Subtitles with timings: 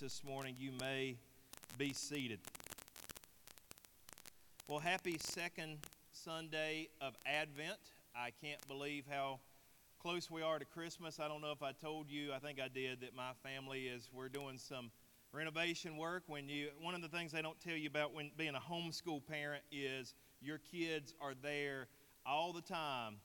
[0.00, 1.14] this morning, you may
[1.76, 2.38] be seated.
[4.66, 5.76] Well, happy second
[6.10, 7.76] Sunday of Advent.
[8.16, 9.40] I can't believe how
[10.00, 11.20] close we are to Christmas.
[11.20, 14.08] I don't know if I told you, I think I did, that my family is,
[14.10, 14.90] we're doing some
[15.32, 16.22] renovation work.
[16.28, 19.26] When you, one of the things they don't tell you about when being a homeschool
[19.26, 21.88] parent is your kids are there
[22.24, 23.16] all the time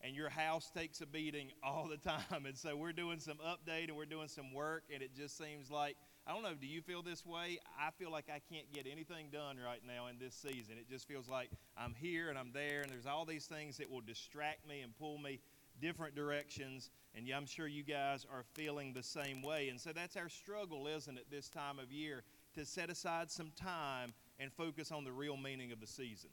[0.00, 2.46] and your house takes a beating all the time.
[2.46, 5.72] And so we're doing some update and we're doing some work, and it just seems
[5.72, 5.96] like
[6.30, 7.58] I don't know, do you feel this way?
[7.76, 10.76] I feel like I can't get anything done right now in this season.
[10.78, 13.90] It just feels like I'm here and I'm there, and there's all these things that
[13.90, 15.40] will distract me and pull me
[15.80, 16.90] different directions.
[17.16, 19.70] And I'm sure you guys are feeling the same way.
[19.70, 22.22] And so that's our struggle, isn't it, this time of year,
[22.54, 26.30] to set aside some time and focus on the real meaning of the season.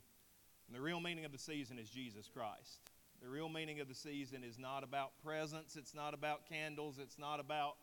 [0.68, 2.82] And the real meaning of the season is Jesus Christ.
[3.20, 7.18] The real meaning of the season is not about presents, it's not about candles, it's
[7.18, 7.78] not about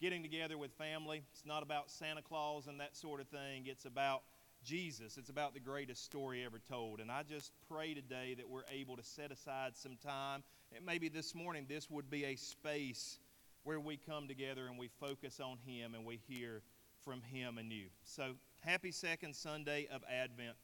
[0.00, 3.64] getting together with family, it's not about Santa Claus and that sort of thing.
[3.66, 4.22] It's about
[4.64, 5.18] Jesus.
[5.18, 7.00] It's about the greatest story ever told.
[7.00, 10.42] And I just pray today that we're able to set aside some time.
[10.74, 13.18] And maybe this morning this would be a space
[13.64, 16.62] where we come together and we focus on Him and we hear
[17.04, 17.86] from Him you.
[18.02, 20.56] So, happy second Sunday of Advent.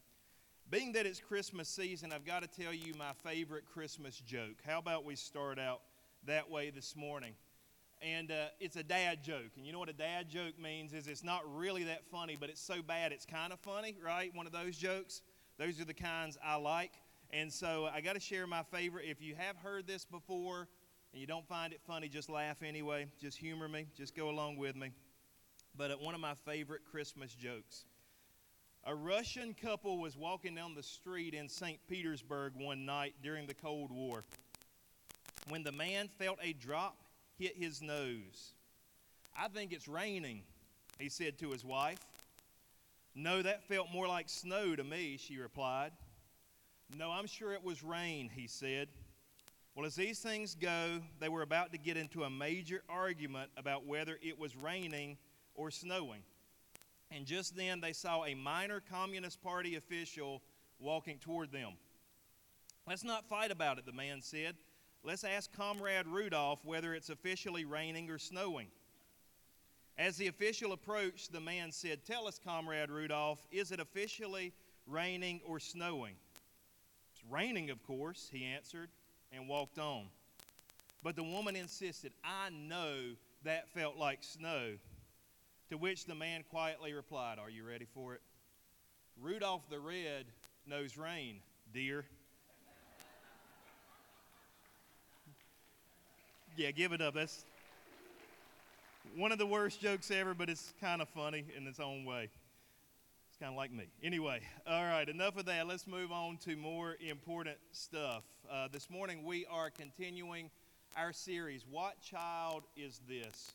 [0.68, 4.56] Being that it's Christmas season, I've got to tell you my favorite Christmas joke.
[4.66, 5.80] How about we start out
[6.26, 7.34] that way this morning?
[8.02, 9.52] And uh, it's a dad joke.
[9.56, 12.50] And you know what a dad joke means is it's not really that funny, but
[12.50, 14.34] it's so bad it's kind of funny, right?
[14.34, 15.22] One of those jokes.
[15.58, 16.92] Those are the kinds I like.
[17.30, 19.06] And so I got to share my favorite.
[19.08, 20.68] If you have heard this before
[21.12, 23.06] and you don't find it funny, just laugh anyway.
[23.20, 23.86] Just humor me.
[23.96, 24.90] Just go along with me.
[25.76, 27.86] But uh, one of my favorite Christmas jokes.
[28.84, 31.78] A Russian couple was walking down the street in St.
[31.88, 34.22] Petersburg one night during the Cold War
[35.48, 36.96] when the man felt a drop
[37.38, 38.52] hit his nose.
[39.38, 40.42] I think it's raining,
[40.98, 42.00] he said to his wife.
[43.14, 45.92] No, that felt more like snow to me, she replied.
[46.96, 48.88] No, I'm sure it was rain, he said.
[49.74, 53.84] Well, as these things go, they were about to get into a major argument about
[53.84, 55.18] whether it was raining
[55.54, 56.22] or snowing.
[57.10, 60.42] And just then they saw a minor Communist Party official
[60.78, 61.72] walking toward them.
[62.86, 64.56] Let's not fight about it, the man said.
[65.06, 68.66] Let's ask Comrade Rudolph whether it's officially raining or snowing.
[69.96, 74.52] As the official approached, the man said, Tell us, Comrade Rudolph, is it officially
[74.84, 76.16] raining or snowing?
[77.12, 78.88] It's raining, of course, he answered,
[79.30, 80.06] and walked on.
[81.04, 82.96] But the woman insisted, I know
[83.44, 84.72] that felt like snow.
[85.70, 88.22] To which the man quietly replied, Are you ready for it?
[89.22, 90.26] Rudolph the Red
[90.66, 91.36] knows rain,
[91.72, 92.06] dear.
[96.56, 97.14] Yeah, give it up.
[97.14, 97.44] That's
[99.14, 102.30] one of the worst jokes ever, but it's kind of funny in its own way.
[103.28, 103.84] It's kind of like me.
[104.02, 105.66] Anyway, all right, enough of that.
[105.66, 108.22] Let's move on to more important stuff.
[108.50, 110.50] Uh, this morning we are continuing
[110.96, 113.52] our series, What Child Is This?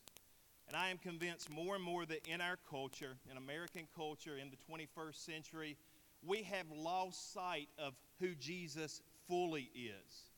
[0.67, 4.51] And I am convinced more and more that in our culture, in American culture, in
[4.51, 5.75] the 21st century,
[6.25, 10.30] we have lost sight of who Jesus fully is.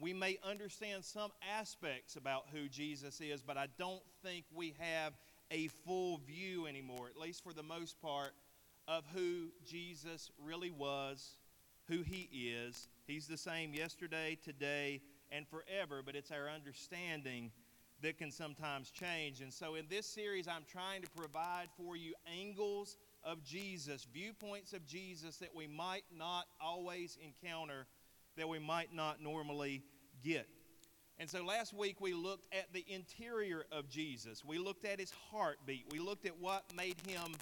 [0.00, 5.12] We may understand some aspects about who Jesus is, but I don't think we have
[5.50, 8.32] a full view anymore, at least for the most part,
[8.88, 11.36] of who Jesus really was,
[11.88, 12.88] who he is.
[13.06, 17.50] He's the same yesterday, today, and forever, but it's our understanding
[18.02, 19.40] that can sometimes change.
[19.40, 24.72] And so in this series, I'm trying to provide for you angles of Jesus, viewpoints
[24.72, 27.86] of Jesus that we might not always encounter,
[28.36, 29.82] that we might not normally
[30.22, 30.48] get.
[31.18, 34.44] And so last week we looked at the interior of Jesus.
[34.44, 35.86] We looked at his heartbeat.
[35.92, 37.34] We looked at what made him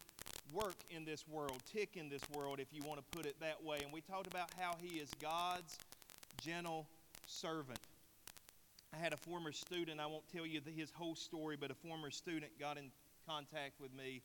[0.53, 3.63] work in this world, tick in this world, if you want to put it that
[3.63, 3.79] way.
[3.83, 5.79] And we talked about how he is God's
[6.43, 6.87] gentle
[7.27, 7.79] servant.
[8.93, 12.11] I had a former student, I won't tell you his whole story, but a former
[12.11, 12.91] student got in
[13.27, 14.23] contact with me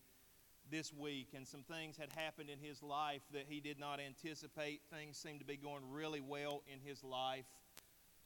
[0.72, 4.82] this week, and some things had happened in his life that he did not anticipate.
[4.92, 7.46] Things seemed to be going really well in his life.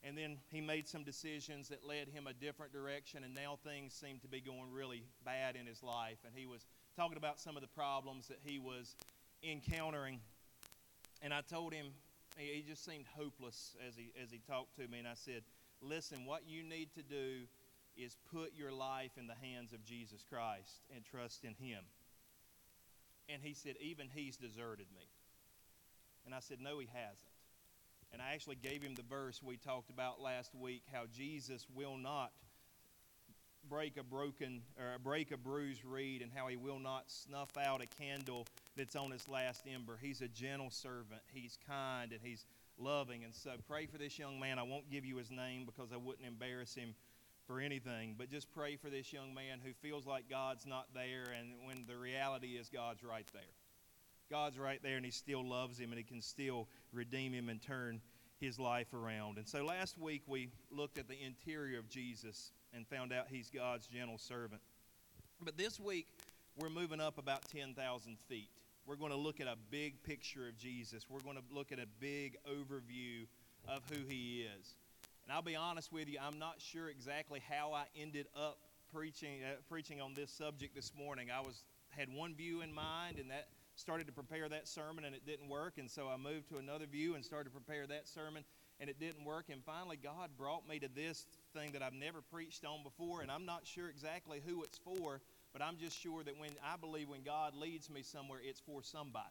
[0.04, 3.94] And then he made some decisions that led him a different direction, and now things
[3.94, 6.18] seem to be going really bad in his life.
[6.26, 6.66] And he was
[6.96, 8.96] talking about some of the problems that he was
[9.44, 10.20] encountering.
[11.22, 11.88] And I told him,
[12.38, 15.44] he just seemed hopeless as he, as he talked to me, and I said,
[15.82, 17.48] Listen, what you need to do
[17.98, 21.84] is put your life in the hands of Jesus Christ and trust in Him.
[23.32, 25.08] And he said, Even He's deserted me.
[26.26, 27.30] And I said, No, He hasn't.
[28.12, 31.98] And I actually gave him the verse we talked about last week how Jesus will
[31.98, 32.32] not
[33.70, 37.82] break a broken or break a bruised reed and how he will not snuff out
[37.82, 39.98] a candle that's on its last ember.
[40.02, 41.22] He's a gentle servant.
[41.32, 42.46] He's kind and he's
[42.80, 43.24] loving.
[43.24, 44.58] And so pray for this young man.
[44.58, 46.96] I won't give you his name because I wouldn't embarrass him
[47.50, 51.34] for anything, but just pray for this young man who feels like God's not there
[51.36, 53.42] and when the reality is God's right there.
[54.30, 57.60] God's right there and he still loves him and he can still redeem him and
[57.60, 58.02] turn
[58.40, 59.40] his life around.
[59.40, 63.50] And so last week we looked at the interior of Jesus and found out he's
[63.50, 64.62] God's gentle servant.
[65.42, 66.06] But this week
[66.56, 68.50] we're moving up about 10,000 feet.
[68.86, 71.08] We're going to look at a big picture of Jesus.
[71.10, 73.26] We're going to look at a big overview
[73.68, 74.76] of who he is.
[75.30, 78.58] And I'll be honest with you, I'm not sure exactly how I ended up
[78.92, 81.28] preaching uh, preaching on this subject this morning.
[81.30, 85.14] I was had one view in mind, and that started to prepare that sermon, and
[85.14, 85.78] it didn't work.
[85.78, 88.44] And so I moved to another view and started to prepare that sermon,
[88.80, 89.52] and it didn't work.
[89.52, 93.30] And finally, God brought me to this thing that I've never preached on before, and
[93.30, 95.22] I'm not sure exactly who it's for,
[95.54, 98.82] but I'm just sure that when I believe when God leads me somewhere, it's for
[98.82, 99.30] somebody.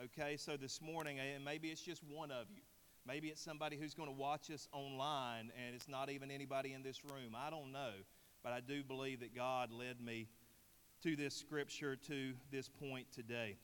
[0.00, 2.62] Okay, so this morning, and maybe it's just one of you.
[3.06, 6.82] Maybe it's somebody who's going to watch us online and it's not even anybody in
[6.82, 7.36] this room.
[7.36, 7.90] I don't know.
[8.42, 10.28] But I do believe that God led me
[11.02, 13.56] to this scripture, to this point today.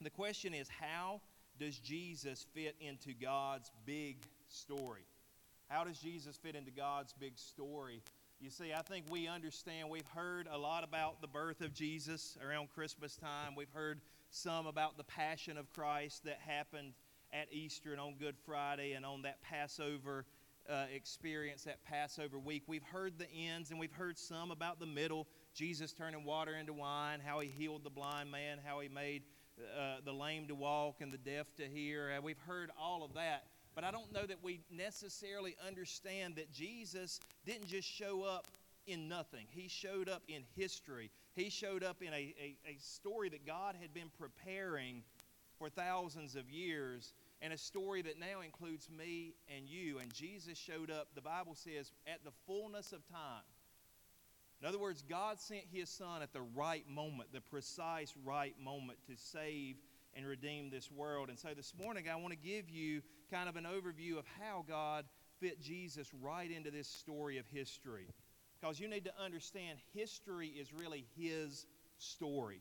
[0.00, 1.20] The question is how
[1.58, 4.18] does Jesus fit into God's big
[4.48, 5.06] story?
[5.68, 8.02] How does Jesus fit into God's big story?
[8.40, 12.36] You see, I think we understand, we've heard a lot about the birth of Jesus
[12.46, 13.54] around Christmas time.
[13.56, 16.92] We've heard some about the passion of Christ that happened
[17.32, 20.24] at Easter and on Good Friday and on that Passover
[20.68, 22.64] uh, experience, that Passover week.
[22.66, 25.26] We've heard the ends and we've heard some about the middle.
[25.54, 29.22] Jesus turning water into wine, how he healed the blind man, how he made
[29.58, 32.18] uh, the lame to walk and the deaf to hear.
[32.22, 33.44] We've heard all of that.
[33.74, 38.48] But I don't know that we necessarily understand that Jesus didn't just show up
[38.86, 39.46] in nothing.
[39.50, 41.10] He showed up in history.
[41.34, 45.02] He showed up in a, a, a story that God had been preparing
[45.58, 49.98] for thousands of years and a story that now includes me and you.
[49.98, 53.42] And Jesus showed up, the Bible says, at the fullness of time.
[54.60, 58.98] In other words, God sent his son at the right moment, the precise right moment
[59.06, 59.76] to save
[60.14, 61.28] and redeem this world.
[61.28, 64.64] And so this morning, I want to give you kind of an overview of how
[64.66, 65.04] God
[65.40, 68.06] fit Jesus right into this story of history.
[68.58, 71.66] Because you need to understand history is really his
[71.98, 72.60] story,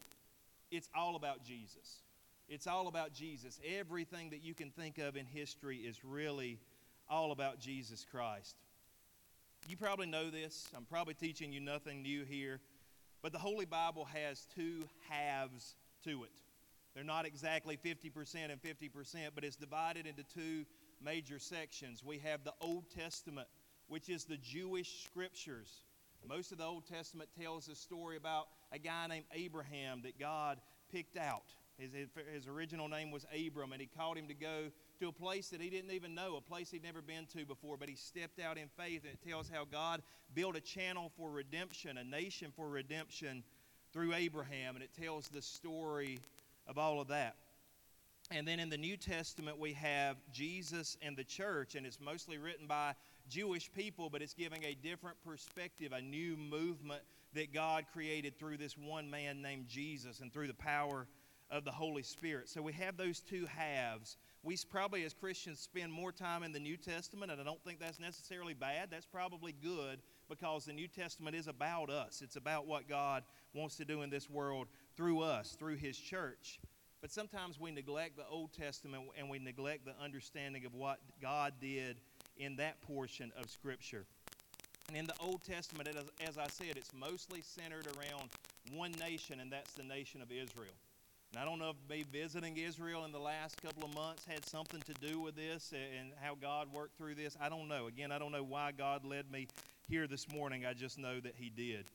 [0.71, 2.01] it's all about Jesus.
[2.47, 3.59] It's all about Jesus.
[3.77, 6.59] Everything that you can think of in history is really
[7.09, 8.56] all about Jesus Christ.
[9.68, 10.68] You probably know this.
[10.75, 12.59] I'm probably teaching you nothing new here.
[13.24, 16.31] But the Holy Bible has two halves to it.
[16.94, 20.65] They're not exactly 50% and 50%, but it's divided into two
[21.03, 22.03] major sections.
[22.03, 23.48] We have the Old Testament,
[23.88, 25.81] which is the Jewish scriptures.
[26.27, 30.59] Most of the Old Testament tells a story about a guy named Abraham that God
[30.91, 31.51] picked out.
[31.77, 31.92] His,
[32.33, 35.60] his original name was Abram, and he called him to go to a place that
[35.60, 38.57] he didn't even know, a place he'd never been to before, but he stepped out
[38.57, 40.01] in faith, and it tells how God
[40.33, 43.44] built a channel for redemption, a nation for redemption
[43.92, 46.19] through Abraham, and it tells the story
[46.66, 47.36] of all of that.
[48.31, 52.38] And then in the New Testament, we have Jesus and the church, and it's mostly
[52.38, 52.94] written by
[53.30, 57.01] Jewish people, but it's giving a different perspective, a new movement
[57.33, 61.06] that God created through this one man named Jesus and through the power
[61.51, 62.50] of the Holy Spirit.
[62.50, 64.17] So we have those two halves.
[64.43, 67.79] We probably, as Christians, spend more time in the New Testament, and I don't think
[67.79, 68.89] that's necessarily bad.
[68.91, 73.75] That's probably good because the New Testament is about us, it's about what God wants
[73.77, 76.60] to do in this world through us, through His church.
[77.01, 81.53] But sometimes we neglect the Old Testament and we neglect the understanding of what God
[81.62, 81.98] did
[82.38, 84.05] in that portion of Scripture.
[84.88, 85.89] And in the Old Testament,
[86.25, 88.29] as I said, it's mostly centered around
[88.72, 90.74] one nation, and that's the nation of Israel.
[91.36, 94.46] And I don't know if me visiting Israel in the last couple of months had
[94.46, 97.36] something to do with this and how God worked through this.
[97.42, 97.88] I don't know.
[97.88, 99.50] Again, I don't know why God led me
[99.89, 100.65] here this morning.
[100.65, 101.88] I just know that He did.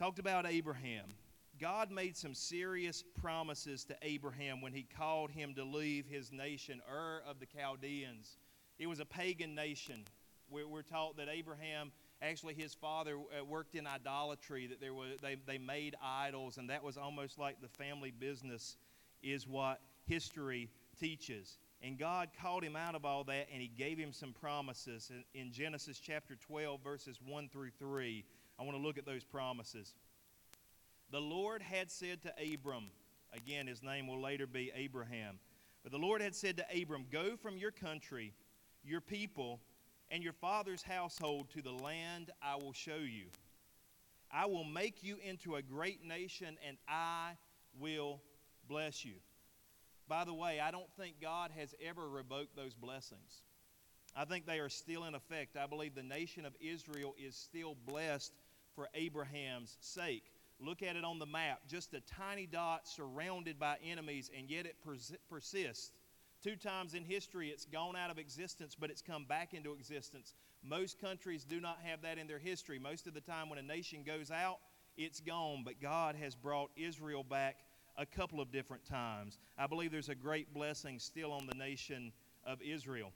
[0.00, 1.14] Talked about Abraham.
[1.60, 6.82] God made some serious promises to Abraham when he called him to leave his nation,
[6.92, 8.36] Ur of the Chaldeans.
[8.80, 10.02] It was a pagan nation.
[10.50, 15.36] We're taught that Abraham actually his father uh, worked in idolatry that there was they,
[15.46, 18.76] they made idols and that was almost like the family business
[19.22, 21.58] is what history teaches.
[21.82, 25.10] And god called him out of all that and he gave him some promises.
[25.10, 28.24] In, in genesis chapter 12 verses 1 through 3
[28.58, 29.94] i want to look at those promises.
[31.10, 32.84] The lord had said to abram
[33.34, 35.38] again his name will later be abraham
[35.82, 38.32] but the lord had said to abram go from your country
[38.84, 39.60] your people
[40.12, 43.24] and your father's household to the land I will show you.
[44.30, 47.32] I will make you into a great nation, and I
[47.80, 48.20] will
[48.68, 49.14] bless you.
[50.08, 53.42] By the way, I don't think God has ever revoked those blessings.
[54.14, 55.56] I think they are still in effect.
[55.56, 58.34] I believe the nation of Israel is still blessed
[58.74, 60.24] for Abraham's sake.
[60.60, 64.66] Look at it on the map, just a tiny dot surrounded by enemies, and yet
[64.66, 64.76] it
[65.30, 65.92] persists.
[66.42, 70.34] Two times in history it's gone out of existence, but it's come back into existence.
[70.64, 72.80] Most countries do not have that in their history.
[72.80, 74.58] Most of the time, when a nation goes out,
[74.96, 77.58] it's gone, but God has brought Israel back
[77.96, 79.38] a couple of different times.
[79.56, 82.12] I believe there's a great blessing still on the nation
[82.44, 83.12] of Israel.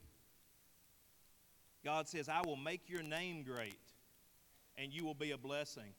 [1.83, 3.79] God says, I will make your name great,
[4.77, 5.93] and you will be a blessing.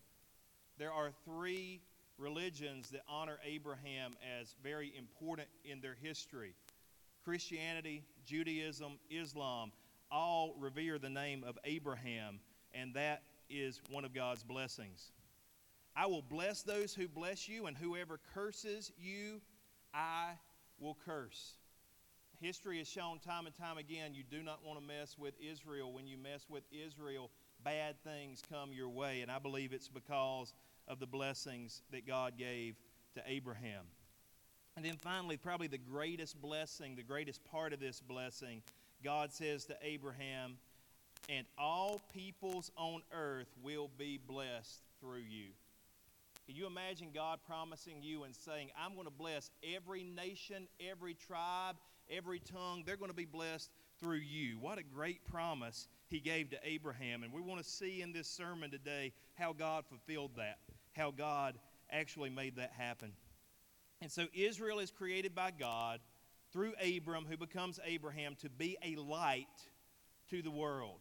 [0.78, 1.80] There are three
[2.16, 6.54] religions that honor Abraham as very important in their history
[7.25, 9.72] Christianity, Judaism, Islam
[10.10, 12.40] all revere the name of Abraham,
[12.72, 15.12] and that is one of God's blessings.
[15.96, 19.40] I will bless those who bless you, and whoever curses you,
[19.92, 20.32] I
[20.78, 21.54] will curse.
[22.40, 25.92] History has shown time and time again you do not want to mess with Israel.
[25.92, 27.30] When you mess with Israel,
[27.64, 30.54] bad things come your way, and I believe it's because
[30.87, 32.76] of the blessings that God gave
[33.14, 33.84] to Abraham.
[34.78, 38.62] And then finally, probably the greatest blessing, the greatest part of this blessing
[39.02, 40.56] God says to Abraham,
[41.28, 45.47] and all peoples on earth will be blessed through you.
[46.47, 51.14] Can you imagine God promising you and saying, I'm going to bless every nation, every
[51.14, 51.75] tribe,
[52.08, 52.85] every tongue?
[52.87, 54.61] They're going to be blessed through you.
[54.61, 57.25] What a great promise he gave to Abraham.
[57.25, 60.58] And we want to see in this sermon today how God fulfilled that,
[60.92, 61.56] how God
[61.90, 63.11] actually made that happen.
[64.00, 66.00] And so Israel is created by God
[66.52, 69.46] through Abram, who becomes Abraham, to be a light
[70.30, 71.00] to the world.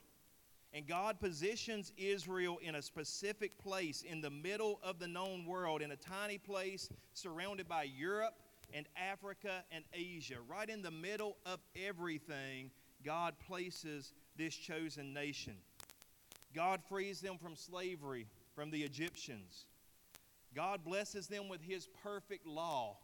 [0.73, 5.81] And God positions Israel in a specific place in the middle of the known world,
[5.81, 8.33] in a tiny place surrounded by Europe
[8.73, 10.35] and Africa and Asia.
[10.47, 12.71] Right in the middle of everything,
[13.05, 15.55] God places this chosen nation.
[16.53, 19.67] God frees them from slavery from the Egyptians.
[20.57, 22.97] God blesses them with His perfect law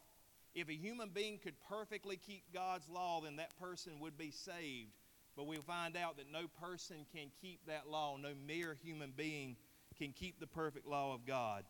[0.55, 4.91] if a human being could perfectly keep God's law, then that person would be saved.
[5.35, 8.17] But we'll find out that no person can keep that law.
[8.17, 9.55] No mere human being
[9.97, 11.63] can keep the perfect law of God.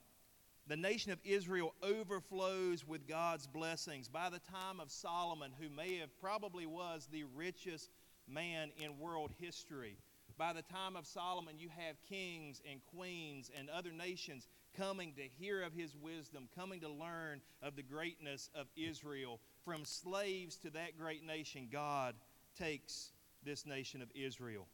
[0.68, 4.10] The nation of Israel overflows with God's blessings.
[4.10, 7.90] By the time of Solomon, who may have probably was the richest
[8.28, 9.98] man in world history,
[10.38, 15.24] by the time of Solomon, you have kings and queens and other nations coming to
[15.24, 19.40] hear of his wisdom, coming to learn of the greatness of Israel.
[19.66, 22.16] From slaves to that great nation, God
[22.58, 23.12] takes
[23.44, 24.68] this nation of Israel.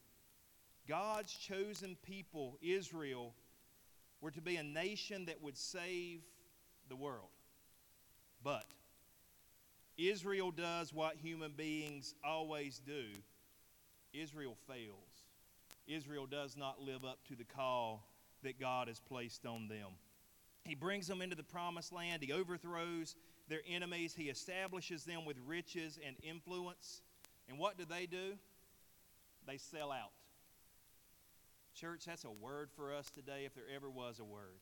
[0.87, 3.33] God's chosen people, Israel,
[4.21, 6.21] were to be a nation that would save
[6.89, 7.29] the world.
[8.43, 8.65] But
[9.97, 13.05] Israel does what human beings always do
[14.13, 15.25] Israel fails.
[15.87, 18.08] Israel does not live up to the call
[18.43, 19.87] that God has placed on them.
[20.63, 22.21] He brings them into the promised land.
[22.21, 23.15] He overthrows
[23.47, 24.13] their enemies.
[24.13, 27.01] He establishes them with riches and influence.
[27.47, 28.33] And what do they do?
[29.47, 30.11] They sell out.
[31.73, 34.59] Church, that's a word for us today if there ever was a word.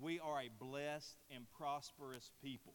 [0.00, 2.74] We are a blessed and prosperous people.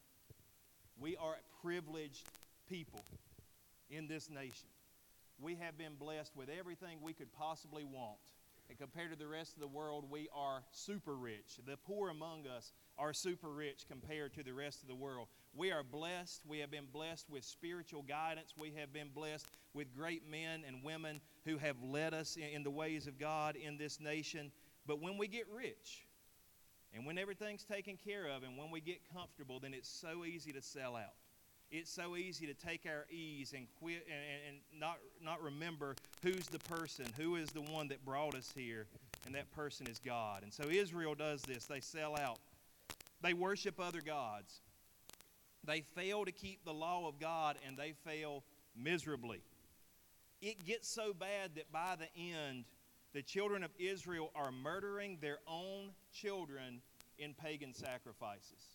[1.00, 2.28] We are a privileged
[2.68, 3.04] people
[3.90, 4.68] in this nation.
[5.40, 8.20] We have been blessed with everything we could possibly want.
[8.72, 11.60] And compared to the rest of the world, we are super rich.
[11.68, 15.28] The poor among us are super rich compared to the rest of the world.
[15.54, 16.44] We are blessed.
[16.48, 18.54] We have been blessed with spiritual guidance.
[18.58, 22.72] We have been blessed with great men and women who have led us in the
[22.72, 24.54] ways of God in this nation.
[24.88, 26.08] But when we get rich,
[26.94, 30.54] and when everything's taken care of, and when we get comfortable, then it's so easy
[30.54, 31.12] to sell out
[31.72, 36.48] it's so easy to take our ease and quit and, and not, not remember who's
[36.48, 38.88] the person, who is the one that brought us here,
[39.26, 40.44] and that person is God.
[40.44, 41.66] And so Israel does this.
[41.66, 42.40] They sell out,
[43.22, 44.62] they worship other gods.
[45.64, 48.44] They fail to keep the law of God, and they fail
[48.76, 49.42] miserably.
[50.42, 52.66] It gets so bad that by the end,
[53.14, 56.82] the children of Israel are murdering their own children
[57.20, 58.71] in pagan sacrifices.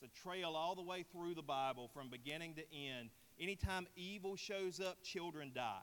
[0.00, 3.10] It's a trail all the way through the Bible from beginning to end.
[3.40, 5.82] Anytime evil shows up, children die.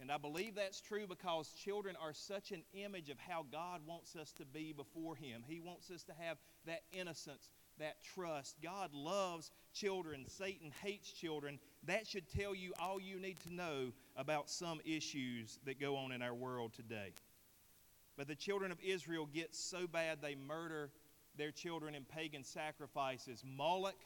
[0.00, 4.16] And I believe that's true because children are such an image of how God wants
[4.16, 5.42] us to be before Him.
[5.46, 8.56] He wants us to have that innocence, that trust.
[8.62, 11.58] God loves children, Satan hates children.
[11.86, 16.12] That should tell you all you need to know about some issues that go on
[16.12, 17.12] in our world today.
[18.16, 20.90] But the children of Israel get so bad they murder
[21.36, 23.42] their children in pagan sacrifices.
[23.44, 23.96] Moloch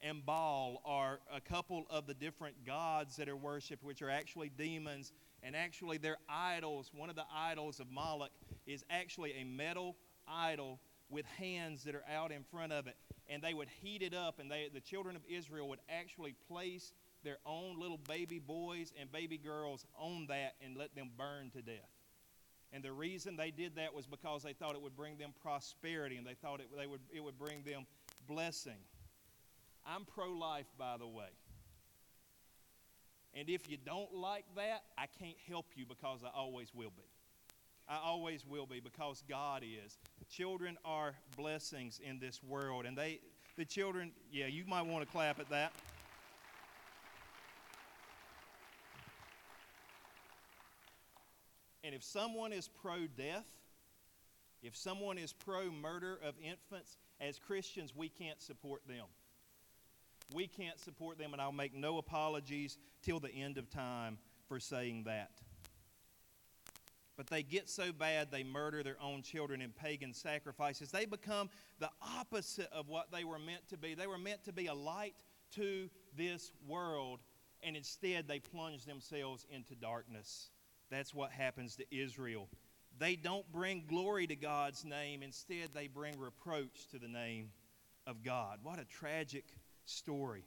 [0.00, 4.50] and Baal are a couple of the different gods that are worshiped, which are actually
[4.50, 5.12] demons.
[5.42, 6.90] And actually, they're idols.
[6.94, 8.32] One of the idols of Moloch
[8.66, 12.96] is actually a metal idol with hands that are out in front of it.
[13.28, 16.92] And they would heat it up, and they, the children of Israel would actually place
[17.22, 21.62] their own little baby boys and baby girls on that and let them burn to
[21.62, 21.88] death.
[22.74, 26.16] And the reason they did that was because they thought it would bring them prosperity
[26.16, 27.86] and they thought it, they would, it would bring them
[28.26, 28.82] blessing.
[29.86, 31.30] I'm pro life, by the way.
[33.32, 37.04] And if you don't like that, I can't help you because I always will be.
[37.88, 39.96] I always will be because God is.
[40.28, 42.86] Children are blessings in this world.
[42.86, 43.20] And they,
[43.56, 45.72] the children, yeah, you might want to clap at that.
[51.84, 53.44] And if someone is pro death,
[54.62, 59.04] if someone is pro murder of infants, as Christians, we can't support them.
[60.34, 64.16] We can't support them, and I'll make no apologies till the end of time
[64.48, 65.42] for saying that.
[67.16, 70.90] But they get so bad they murder their own children in pagan sacrifices.
[70.90, 73.94] They become the opposite of what they were meant to be.
[73.94, 75.14] They were meant to be a light
[75.52, 77.20] to this world,
[77.62, 80.48] and instead they plunge themselves into darkness.
[80.90, 82.48] That's what happens to Israel.
[82.98, 87.50] They don't bring glory to God's name, instead, they bring reproach to the name
[88.06, 88.58] of God.
[88.62, 89.44] What a tragic
[89.84, 90.44] story.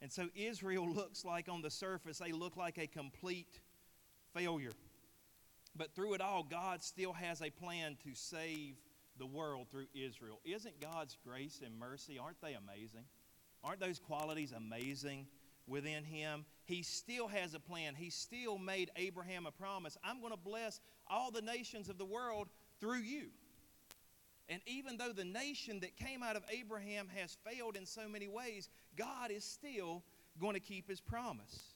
[0.00, 3.60] And so Israel looks like, on the surface, they look like a complete
[4.34, 4.72] failure.
[5.76, 8.76] But through it all, God still has a plan to save
[9.18, 10.40] the world through Israel.
[10.44, 13.04] Isn't God's grace and mercy, aren't they amazing?
[13.62, 15.26] Aren't those qualities amazing
[15.66, 17.94] within him, he still has a plan.
[17.94, 22.04] He still made Abraham a promise I'm going to bless all the nations of the
[22.04, 22.48] world
[22.78, 23.28] through you.
[24.50, 28.28] And even though the nation that came out of Abraham has failed in so many
[28.28, 30.04] ways, God is still
[30.38, 31.72] going to keep his promise.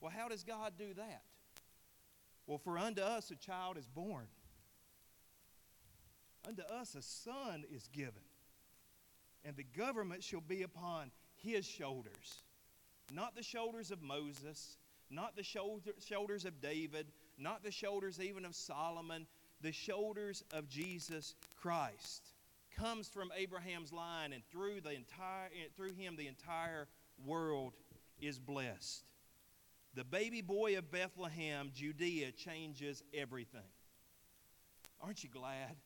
[0.00, 1.22] Well, how does God do that?
[2.48, 4.26] Well, for unto us a child is born,
[6.48, 8.24] unto us a son is given,
[9.44, 12.42] and the government shall be upon his shoulders
[13.12, 14.78] not the shoulders of Moses,
[15.10, 17.06] not the shoulder, shoulders of David,
[17.38, 19.26] not the shoulders even of Solomon,
[19.60, 22.28] the shoulders of Jesus Christ.
[22.76, 26.86] Comes from Abraham's line, and through, the entire, through him, the entire
[27.26, 27.74] world
[28.20, 29.04] is blessed.
[29.94, 33.60] The baby boy of Bethlehem, Judea, changes everything.
[35.02, 35.76] Aren't you glad?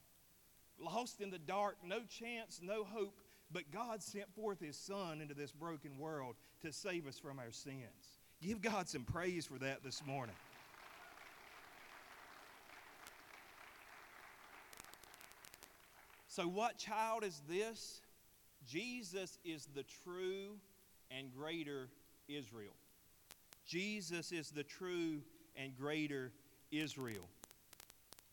[0.79, 3.19] Lost in the dark, no chance, no hope,
[3.51, 7.53] but God sent forth His Son into this broken world to save us from our
[7.53, 8.19] sins.
[8.43, 10.35] Give God some praise for that this morning.
[16.27, 18.01] So, what child is this?
[18.67, 20.57] Jesus is the true
[21.11, 21.91] and greater
[22.29, 22.73] Israel.
[23.67, 25.21] Jesus is the true
[25.57, 26.33] and greater
[26.73, 27.29] Israel.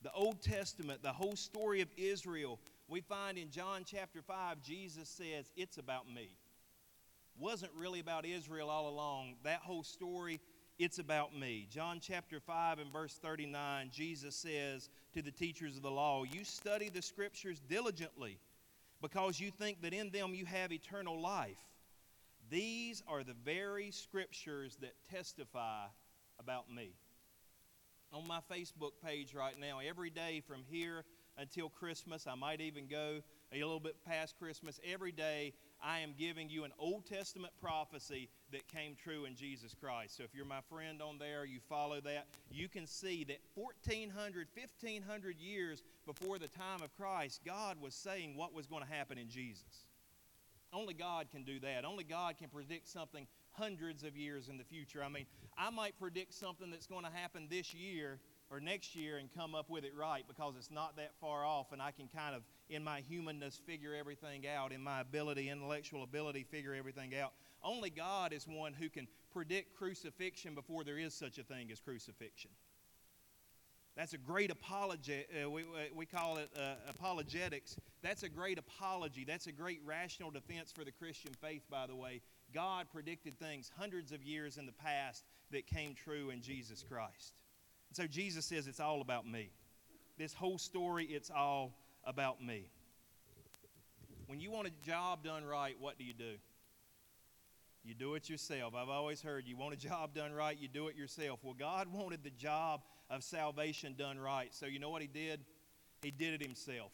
[0.04, 5.10] The Old Testament, the whole story of Israel, we find in John chapter 5, Jesus
[5.10, 6.30] says, It's about me.
[7.42, 9.34] Wasn't really about Israel all along.
[9.44, 10.40] That whole story,
[10.78, 11.68] it's about me.
[11.72, 16.44] John chapter 5 and verse 39, Jesus says to the teachers of the law, You
[16.44, 18.38] study the scriptures diligently
[19.02, 21.58] because you think that in them you have eternal life.
[22.52, 25.86] These are the very scriptures that testify
[26.40, 26.92] about me.
[28.14, 31.06] On my Facebook page right now, every day from here
[31.38, 32.28] until Christmas.
[32.28, 34.80] I might even go a little bit past Christmas.
[34.86, 39.74] Every day, I am giving you an Old Testament prophecy that came true in Jesus
[39.74, 40.18] Christ.
[40.18, 44.48] So if you're my friend on there, you follow that, you can see that 1400,
[44.54, 49.18] 1500 years before the time of Christ, God was saying what was going to happen
[49.18, 49.88] in Jesus.
[50.74, 51.84] Only God can do that.
[51.84, 55.04] Only God can predict something hundreds of years in the future.
[55.04, 55.26] I mean,
[55.58, 59.54] I might predict something that's going to happen this year or next year and come
[59.56, 62.44] up with it right because it's not that far off and I can kind of,
[62.72, 67.34] in my humanness, figure everything out, in my ability, intellectual ability, figure everything out.
[67.64, 71.80] Only God is one who can predict crucifixion before there is such a thing as
[71.80, 72.52] crucifixion.
[73.96, 75.26] That's a great apology.
[75.44, 77.76] Uh, we, we call it uh, apologetics.
[78.02, 79.26] That's a great apology.
[79.26, 82.22] That's a great rational defense for the Christian faith, by the way.
[82.54, 87.34] God predicted things hundreds of years in the past that came true in Jesus Christ.
[87.90, 89.52] And so Jesus says, It's all about me.
[90.18, 91.74] This whole story, it's all
[92.06, 92.70] about me.
[94.28, 96.36] When you want a job done right, what do you do?
[97.84, 98.76] You do it yourself.
[98.76, 101.40] I've always heard you want a job done right, you do it yourself.
[101.44, 104.54] Well, God wanted the job of salvation done right.
[104.54, 105.42] So you know what He did?
[106.02, 106.92] He did it Himself.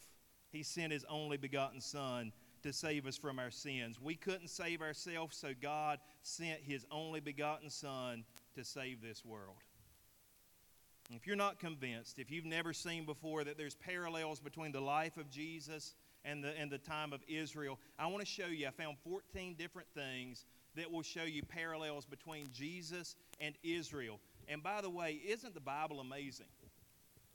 [0.49, 2.31] He sent His only begotten Son
[2.63, 3.99] to save us from our sins.
[4.01, 8.23] We couldn't save ourselves, so God sent His only begotten Son
[8.55, 9.57] to save this world.
[11.09, 15.15] If you're not convinced, if you've never seen before that there's parallels between the life
[15.17, 18.67] of Jesus and the, and the time of Israel, I want to show you.
[18.67, 24.19] I found 14 different things that will show you parallels between Jesus and Israel.
[24.49, 26.47] And by the way, isn't the Bible amazing?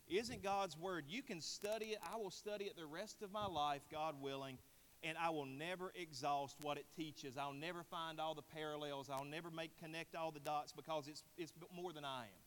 [0.07, 1.05] Isn't God's Word?
[1.09, 1.99] You can study it.
[2.13, 4.59] I will study it the rest of my life, God willing,
[5.03, 7.39] and I will never exhaust what it teaches.
[7.39, 9.09] I'll never find all the parallels.
[9.11, 12.42] I'll never make connect all the dots because it's, it's more than I am.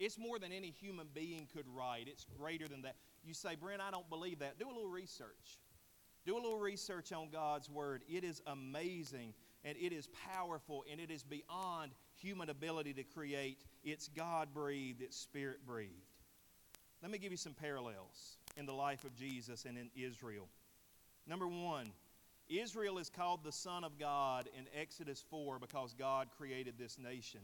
[0.00, 2.08] It's more than any human being could write.
[2.08, 2.96] It's greater than that.
[3.22, 4.58] You say, Brent, I don't believe that.
[4.58, 5.60] Do a little research.
[6.24, 8.02] Do a little research on God's Word.
[8.08, 13.58] It is amazing and it is powerful and it is beyond human ability to create.
[13.84, 15.92] It's God breathed, it's Spirit breathed.
[17.02, 20.48] Let me give you some parallels in the life of Jesus and in Israel.
[21.26, 21.92] Number one,
[22.48, 27.40] Israel is called the Son of God in Exodus 4 because God created this nation.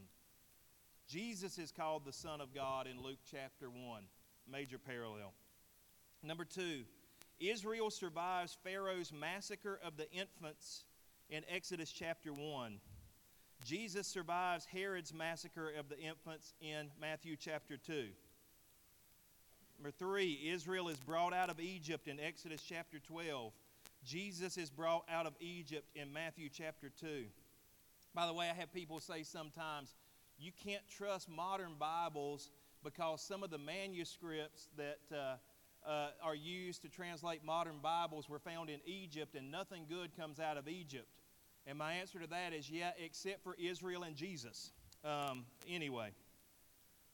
[1.09, 4.03] Jesus is called the Son of God in Luke chapter 1.
[4.51, 5.33] Major parallel.
[6.23, 6.83] Number two,
[7.39, 10.85] Israel survives Pharaoh's massacre of the infants
[11.29, 12.81] in Exodus chapter 1.
[13.65, 18.07] Jesus survives Herod's massacre of the infants in Matthew chapter 2.
[19.79, 23.53] Number three, Israel is brought out of Egypt in Exodus chapter 12.
[24.05, 27.25] Jesus is brought out of Egypt in Matthew chapter 2.
[28.15, 29.95] By the way, I have people say sometimes,
[30.39, 32.51] you can't trust modern Bibles
[32.85, 35.37] because some of the manuscripts that uh,
[35.89, 40.39] uh, are used to translate modern Bibles were found in Egypt and nothing good comes
[40.39, 41.09] out of Egypt.
[41.67, 44.73] And my answer to that is yeah, except for Israel and Jesus.
[45.05, 46.11] Um, anyway,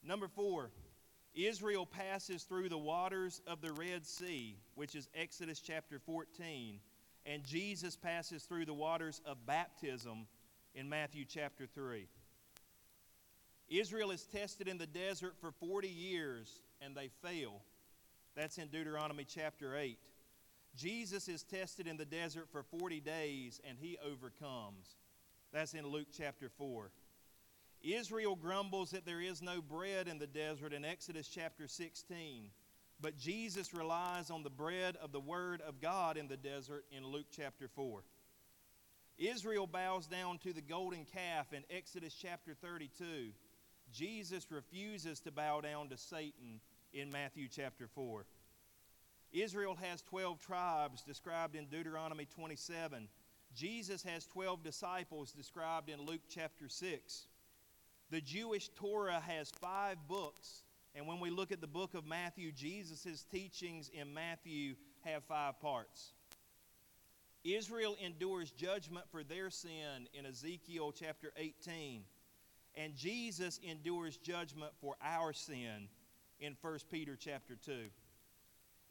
[0.02, 0.70] number four,
[1.34, 6.80] Israel passes through the waters of the Red Sea, which is Exodus chapter 14,
[7.24, 10.26] and Jesus passes through the waters of baptism
[10.74, 12.06] in Matthew chapter 3.
[13.68, 17.62] Israel is tested in the desert for 40 years and they fail.
[18.34, 19.98] That's in Deuteronomy chapter 8.
[20.74, 24.96] Jesus is tested in the desert for 40 days and he overcomes.
[25.52, 26.90] That's in Luke chapter 4.
[27.82, 32.50] Israel grumbles that there is no bread in the desert in Exodus chapter 16,
[33.00, 37.04] but Jesus relies on the bread of the Word of God in the desert in
[37.04, 38.02] Luke chapter 4.
[39.18, 43.32] Israel bows down to the golden calf in Exodus chapter 32.
[43.92, 46.60] Jesus refuses to bow down to Satan
[46.92, 48.24] in Matthew chapter 4.
[49.32, 53.08] Israel has 12 tribes described in Deuteronomy 27.
[53.54, 57.26] Jesus has 12 disciples described in Luke chapter 6.
[58.10, 62.52] The Jewish Torah has five books, and when we look at the book of Matthew,
[62.52, 64.74] Jesus' teachings in Matthew
[65.04, 66.12] have five parts.
[67.44, 72.04] Israel endures judgment for their sin in Ezekiel chapter 18,
[72.74, 75.88] and Jesus endures judgment for our sin
[76.40, 77.72] in 1 Peter chapter 2.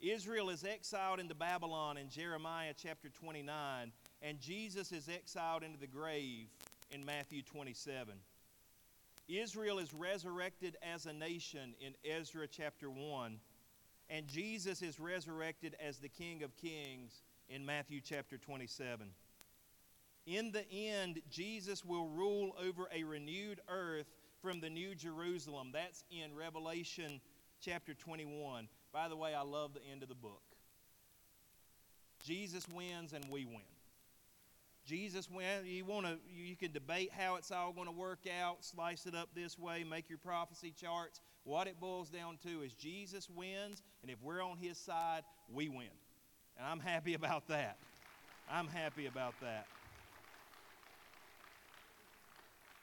[0.01, 3.91] Israel is exiled into Babylon in Jeremiah chapter 29,
[4.21, 6.47] and Jesus is exiled into the grave
[6.89, 8.15] in Matthew 27.
[9.27, 13.39] Israel is resurrected as a nation in Ezra chapter 1,
[14.09, 19.07] and Jesus is resurrected as the King of Kings in Matthew chapter 27.
[20.25, 24.07] In the end, Jesus will rule over a renewed earth
[24.41, 25.71] from the New Jerusalem.
[25.73, 27.21] That's in Revelation
[27.59, 28.67] chapter 21.
[28.93, 30.41] By the way, I love the end of the book.
[32.23, 33.61] Jesus wins and we win.
[34.85, 35.65] Jesus wins.
[35.65, 39.15] You want to you can debate how it's all going to work out, slice it
[39.15, 41.21] up this way, make your prophecy charts.
[41.43, 45.69] What it boils down to is Jesus wins, and if we're on his side, we
[45.69, 45.87] win.
[46.57, 47.77] And I'm happy about that.
[48.51, 49.65] I'm happy about that.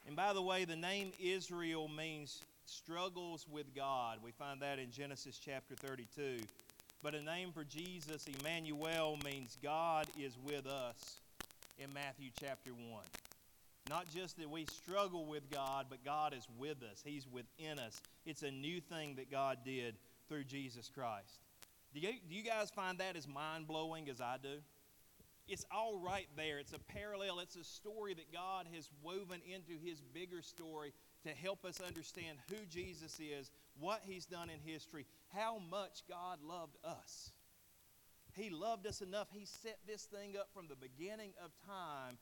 [0.09, 4.21] And by the way, the name Israel means struggles with God.
[4.25, 6.39] We find that in Genesis chapter 32.
[7.03, 11.21] But a name for Jesus, Emmanuel, means God is with us
[11.79, 13.03] in Matthew chapter 1.
[13.91, 17.03] Not just that we struggle with God, but God is with us.
[17.05, 18.01] He's within us.
[18.25, 19.95] It's a new thing that God did
[20.27, 21.43] through Jesus Christ.
[21.93, 24.57] Do you, do you guys find that as mind blowing as I do?
[25.49, 26.59] It's all right there.
[26.59, 27.39] It's a parallel.
[27.41, 30.93] It's a story that God has woven into his bigger story
[31.25, 36.39] to help us understand who Jesus is, what he's done in history, how much God
[36.47, 37.33] loved us.
[38.35, 42.19] He loved us enough, he set this thing up from the beginning of time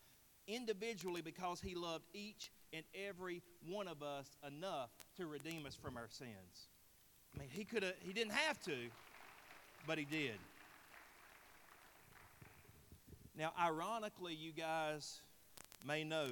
[0.47, 5.97] individually because he loved each and every one of us enough to redeem us from
[5.97, 6.69] our sins.
[7.35, 8.77] I mean, he could have he didn't have to,
[9.87, 10.39] but he did.
[13.37, 15.21] Now, ironically, you guys
[15.87, 16.29] may know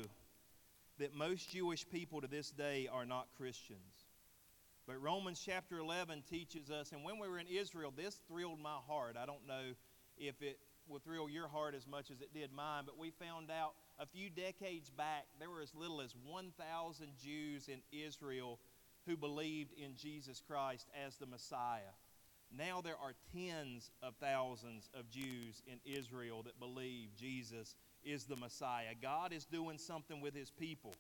[0.99, 4.07] that most Jewish people to this day are not Christians.
[4.87, 8.79] But Romans chapter 11 teaches us, and when we were in Israel, this thrilled my
[8.87, 9.17] heart.
[9.21, 9.75] I don't know
[10.17, 13.51] if it will thrill your heart as much as it did mine, but we found
[13.51, 18.59] out a few decades back there were as little as 1,000 Jews in Israel
[19.07, 21.93] who believed in Jesus Christ as the Messiah.
[22.51, 28.37] Now there are tens of thousands of Jews in Israel that believe Jesus is the
[28.37, 28.95] Messiah.
[29.01, 30.95] God is doing something with his people.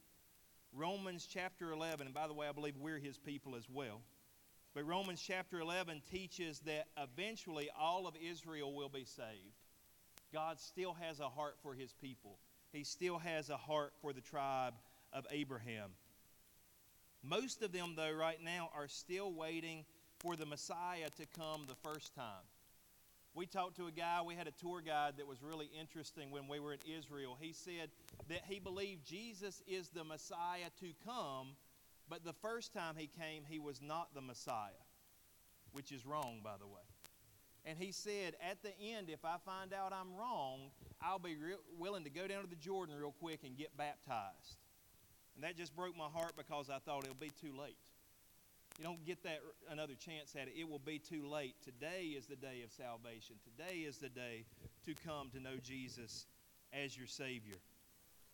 [0.72, 4.00] Romans chapter 11, and by the way, I believe we're his people as well.
[4.74, 9.54] But Romans chapter 11 teaches that eventually all of Israel will be saved.
[10.32, 12.38] God still has a heart for his people,
[12.72, 14.74] he still has a heart for the tribe
[15.12, 15.90] of Abraham.
[17.22, 19.84] Most of them, though, right now are still waiting
[20.24, 22.48] for the Messiah to come the first time.
[23.34, 26.48] We talked to a guy, we had a tour guide that was really interesting when
[26.48, 27.36] we were in Israel.
[27.38, 27.90] He said
[28.30, 31.48] that he believed Jesus is the Messiah to come,
[32.08, 34.70] but the first time he came, he was not the Messiah,
[35.72, 36.80] which is wrong, by the way.
[37.66, 40.70] And he said, at the end, if I find out I'm wrong,
[41.02, 44.56] I'll be re- willing to go down to the Jordan real quick and get baptized.
[45.34, 47.76] And that just broke my heart because I thought it'll be too late.
[48.78, 50.54] You don't get that another chance at it.
[50.58, 51.54] It will be too late.
[51.64, 53.36] Today is the day of salvation.
[53.44, 54.46] Today is the day
[54.86, 56.26] to come to know Jesus
[56.72, 57.56] as your Savior.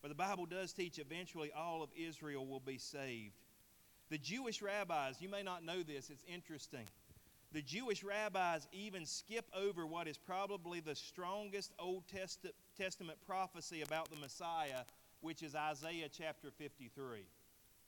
[0.01, 3.35] But the Bible does teach eventually all of Israel will be saved.
[4.09, 6.87] The Jewish rabbis, you may not know this, it's interesting.
[7.53, 12.05] The Jewish rabbis even skip over what is probably the strongest Old
[12.79, 14.85] Testament prophecy about the Messiah,
[15.21, 17.27] which is Isaiah chapter 53.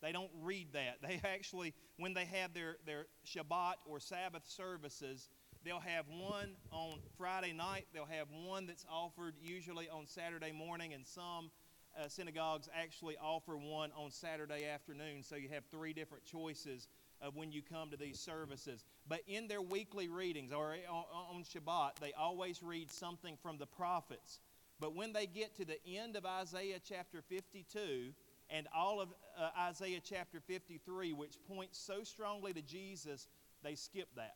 [0.03, 0.99] They don't read that.
[1.03, 5.29] They actually, when they have their, their Shabbat or Sabbath services,
[5.65, 10.93] they'll have one on Friday night, they'll have one that's offered usually on Saturday morning,
[10.93, 11.51] and some
[11.97, 15.23] uh, synagogues actually offer one on Saturday afternoon.
[15.23, 16.89] So you have three different choices
[17.21, 18.85] of when you come to these services.
[19.09, 24.41] But in their weekly readings or on Shabbat, they always read something from the prophets.
[24.81, 28.13] But when they get to the end of Isaiah chapter 52,
[28.53, 33.27] and all of uh, Isaiah chapter 53, which points so strongly to Jesus,
[33.65, 34.35] they skip that.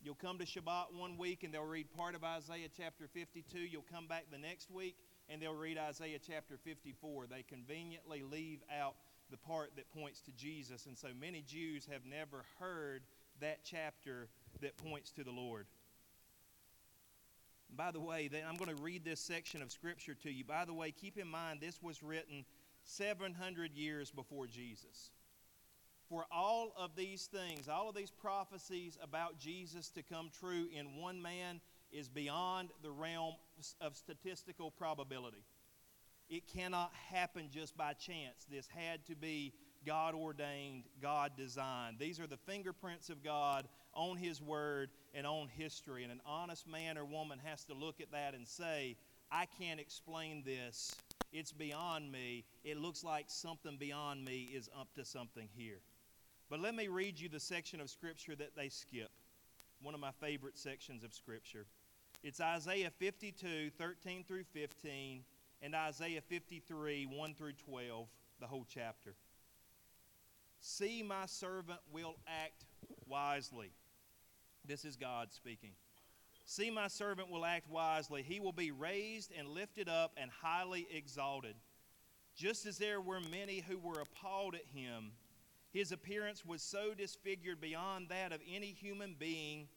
[0.00, 3.58] You'll come to Shabbat one week and they'll read part of Isaiah chapter 52.
[3.58, 4.96] You'll come back the next week
[5.28, 7.26] and they'll read Isaiah chapter 54.
[7.26, 8.94] They conveniently leave out
[9.30, 10.86] the part that points to Jesus.
[10.86, 13.02] And so many Jews have never heard
[13.40, 14.28] that chapter
[14.62, 15.66] that points to the Lord.
[17.76, 20.44] By the way, I'm going to read this section of Scripture to you.
[20.44, 22.46] By the way, keep in mind this was written
[22.88, 25.10] 700 years before Jesus.
[26.08, 30.96] For all of these things, all of these prophecies about Jesus to come true in
[30.96, 31.60] one man
[31.92, 33.34] is beyond the realm
[33.80, 35.44] of statistical probability.
[36.30, 38.46] It cannot happen just by chance.
[38.50, 39.52] This had to be
[39.86, 41.98] God ordained, God designed.
[41.98, 46.04] These are the fingerprints of God on His Word and on history.
[46.04, 48.96] And an honest man or woman has to look at that and say,
[49.30, 50.94] I can't explain this
[51.32, 52.44] it's beyond me.
[52.64, 55.80] It looks like something beyond me is up to something here.
[56.50, 59.10] But let me read you the section of Scripture that they skip,
[59.82, 61.66] one of my favorite sections of Scripture.
[62.22, 65.22] It's Isaiah 52, 13 through 15,
[65.62, 68.08] and Isaiah 53, 1 through 12,
[68.40, 69.14] the whole chapter.
[70.60, 72.64] See, my servant will act
[73.06, 73.70] wisely.
[74.66, 75.72] This is God speaking.
[76.50, 78.22] See, my servant will act wisely.
[78.22, 81.54] He will be raised and lifted up and highly exalted.
[82.34, 85.12] Just as there were many who were appalled at him,
[85.74, 89.68] his appearance was so disfigured beyond that of any human being,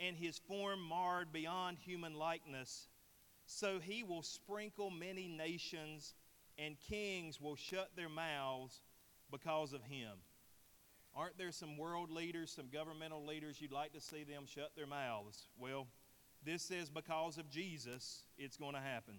[0.00, 2.88] and his form marred beyond human likeness.
[3.46, 6.14] So he will sprinkle many nations,
[6.58, 8.80] and kings will shut their mouths
[9.30, 10.18] because of him.
[11.14, 14.88] Aren't there some world leaders, some governmental leaders you'd like to see them shut their
[14.88, 15.46] mouths?
[15.56, 15.86] Well,
[16.48, 19.14] this says because of Jesus, it's going to happen.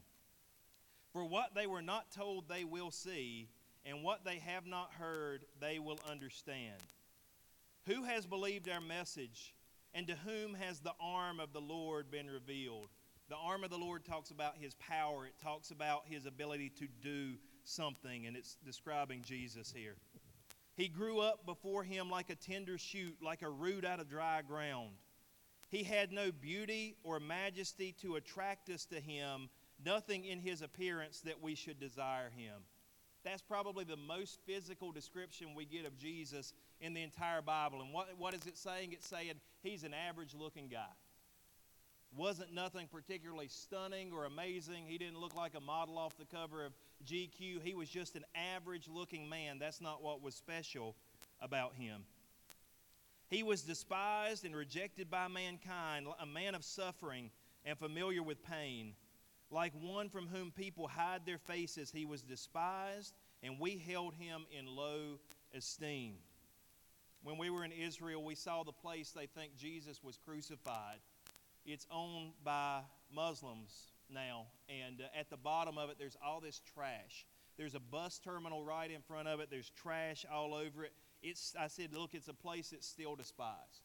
[1.14, 3.50] For what they were not told, they will see,
[3.86, 6.82] and what they have not heard, they will understand.
[7.86, 9.54] Who has believed our message,
[9.94, 12.90] and to whom has the arm of the Lord been revealed?
[13.30, 16.88] The arm of the Lord talks about his power, it talks about his ability to
[17.02, 19.96] do something, and it's describing Jesus here.
[20.76, 24.42] He grew up before him like a tender shoot, like a root out of dry
[24.42, 24.92] ground.
[25.70, 29.50] He had no beauty or majesty to attract us to him,
[29.84, 32.56] nothing in his appearance that we should desire him.
[33.24, 37.82] That's probably the most physical description we get of Jesus in the entire Bible.
[37.82, 38.94] And what, what is it saying?
[38.94, 40.88] It's saying he's an average looking guy.
[42.18, 44.86] Wasn't nothing particularly stunning or amazing.
[44.88, 46.74] He didn't look like a model off the cover of
[47.06, 47.62] GQ.
[47.62, 48.24] He was just an
[48.56, 49.60] average looking man.
[49.60, 50.96] That's not what was special
[51.40, 52.06] about him.
[53.30, 57.30] He was despised and rejected by mankind, a man of suffering
[57.64, 58.94] and familiar with pain.
[59.52, 63.14] Like one from whom people hide their faces, he was despised,
[63.44, 65.20] and we held him in low
[65.56, 66.16] esteem.
[67.24, 71.00] When we were in Israel, we saw the place they think Jesus was crucified.
[71.66, 72.82] It's owned by
[73.14, 77.28] Muslims now, and uh, at the bottom of it, there's all this trash.
[77.58, 80.94] There's a bus terminal right in front of it, there's trash all over it.
[81.22, 83.84] It's, I said, look, it's a place that's still despised.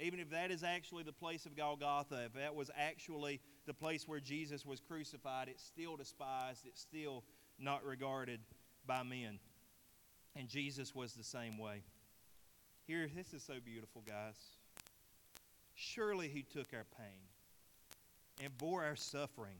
[0.00, 4.06] Even if that is actually the place of Golgotha, if that was actually the place
[4.06, 7.24] where Jesus was crucified, it's still despised, it's still
[7.58, 8.40] not regarded
[8.86, 9.40] by men.
[10.36, 11.82] And Jesus was the same way.
[12.86, 14.36] Here, this is so beautiful, guys.
[15.74, 17.28] Surely he took our pain
[18.42, 19.56] and bore our suffering.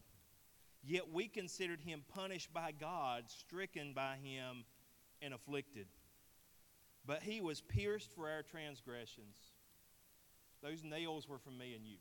[0.84, 4.64] Yet we considered him punished by God, stricken by him,
[5.20, 5.86] and afflicted.
[7.08, 9.34] But he was pierced for our transgressions.
[10.62, 11.96] Those nails were for me and you.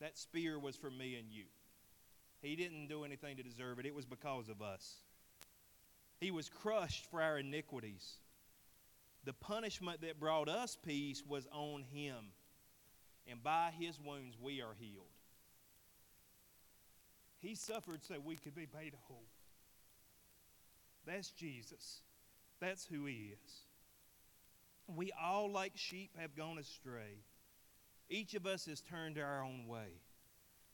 [0.00, 1.44] That spear was for me and you.
[2.42, 4.96] He didn't do anything to deserve it, it was because of us.
[6.20, 8.14] He was crushed for our iniquities.
[9.24, 12.16] The punishment that brought us peace was on him,
[13.30, 15.04] and by his wounds we are healed.
[17.38, 19.28] He suffered so we could be made whole.
[21.06, 22.00] That's Jesus.
[22.60, 23.52] That's who he is.
[24.86, 27.24] We all, like sheep, have gone astray.
[28.08, 30.00] Each of us has turned our own way.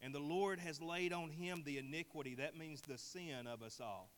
[0.01, 2.35] And the Lord has laid on him the iniquity.
[2.35, 4.11] That means the sin of us all.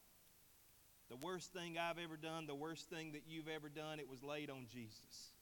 [1.09, 4.23] The worst thing I've ever done, the worst thing that you've ever done, it was
[4.23, 5.33] laid on Jesus.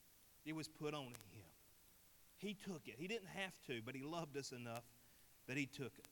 [0.44, 1.46] It was put on him.
[2.38, 2.94] He took it.
[2.98, 4.84] He didn't have to, but he loved us enough
[5.48, 6.06] that he took it.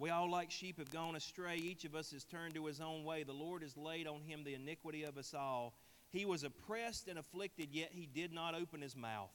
[0.00, 1.56] We all, like sheep, have gone astray.
[1.56, 3.22] Each of us has turned to his own way.
[3.22, 5.74] The Lord has laid on him the iniquity of us all.
[6.08, 9.28] He was oppressed and afflicted, yet he did not open his mouth.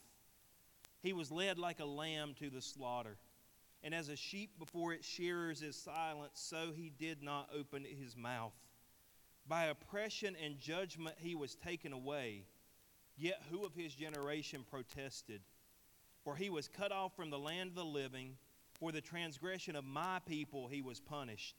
[1.04, 3.16] He was led like a lamb to the slaughter.
[3.84, 8.16] And as a sheep before its shearers is silent, so he did not open his
[8.16, 8.54] mouth.
[9.46, 12.42] By oppression and judgment he was taken away.
[13.16, 15.42] Yet who of his generation protested?
[16.24, 18.34] For he was cut off from the land of the living
[18.78, 21.56] for the transgression of my people he was punished.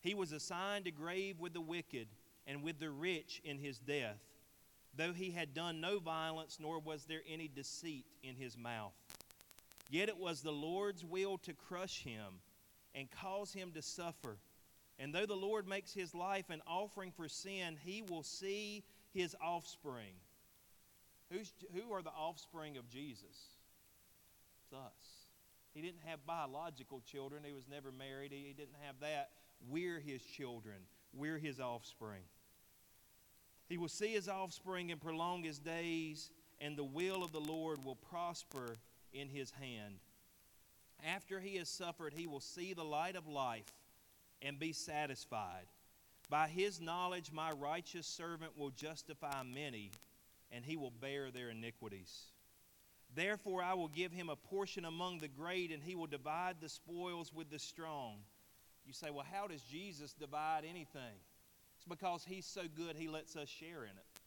[0.00, 2.08] He was assigned a grave with the wicked
[2.46, 4.18] and with the rich in his death,
[4.96, 8.92] though he had done no violence, nor was there any deceit in his mouth.
[9.90, 12.40] Yet it was the Lord's will to crush him
[12.94, 14.38] and cause him to suffer.
[14.98, 19.36] And though the Lord makes his life an offering for sin, he will see his
[19.42, 20.14] offspring.
[21.30, 23.48] Who's, who are the offspring of Jesus?
[24.64, 25.21] It's us.
[25.74, 27.42] He didn't have biological children.
[27.44, 28.32] He was never married.
[28.32, 29.30] He didn't have that.
[29.68, 30.76] We're his children.
[31.14, 32.22] We're his offspring.
[33.68, 36.30] He will see his offspring and prolong his days,
[36.60, 38.76] and the will of the Lord will prosper
[39.12, 39.94] in his hand.
[41.04, 43.72] After he has suffered, he will see the light of life
[44.42, 45.66] and be satisfied.
[46.28, 49.90] By his knowledge, my righteous servant will justify many,
[50.50, 52.26] and he will bear their iniquities.
[53.14, 56.68] Therefore, I will give him a portion among the great, and he will divide the
[56.68, 58.18] spoils with the strong.
[58.86, 61.20] You say, well, how does Jesus divide anything?
[61.76, 64.20] It's because he's so good, he lets us share in it.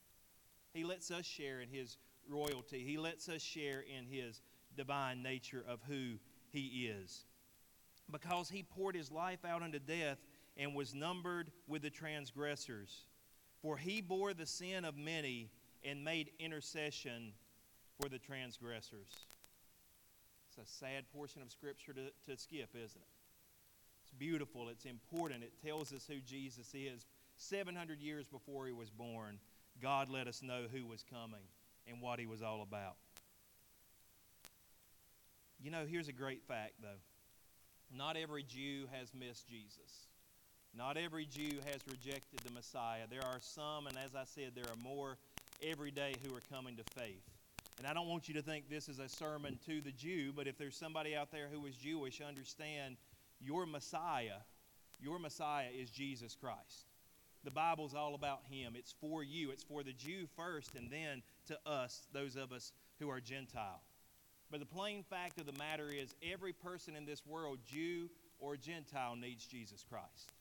[0.73, 1.97] He lets us share in his
[2.29, 4.41] royalty, he lets us share in his
[4.75, 6.17] divine nature of who
[6.49, 7.25] he is.
[8.11, 10.17] Because he poured his life out unto death
[10.57, 13.07] and was numbered with the transgressors.
[13.61, 15.49] For he bore the sin of many
[15.83, 17.33] and made intercession
[17.99, 19.07] for the transgressors.
[20.49, 23.07] It's a sad portion of Scripture to, to skip, isn't it?
[24.03, 27.05] It's beautiful, it's important, it tells us who Jesus is.
[27.37, 29.39] 700 years before he was born,
[29.81, 31.41] God let us know who was coming
[31.87, 32.95] and what he was all about.
[35.61, 37.01] You know, here's a great fact, though.
[37.95, 40.07] Not every Jew has missed Jesus.
[40.77, 43.03] Not every Jew has rejected the Messiah.
[43.09, 45.17] There are some, and as I said, there are more
[45.63, 47.23] every day who are coming to faith.
[47.77, 50.47] And I don't want you to think this is a sermon to the Jew, but
[50.47, 52.95] if there's somebody out there who is Jewish, understand
[53.41, 54.39] your Messiah,
[54.99, 56.87] your Messiah is Jesus Christ.
[57.43, 58.73] The Bible's all about Him.
[58.75, 62.71] It's for you, it's for the Jew first, and then to us, those of us
[62.99, 63.81] who are Gentile.
[64.49, 68.09] But the plain fact of the matter is, every person in this world, Jew
[68.39, 70.31] or Gentile, needs Jesus Christ.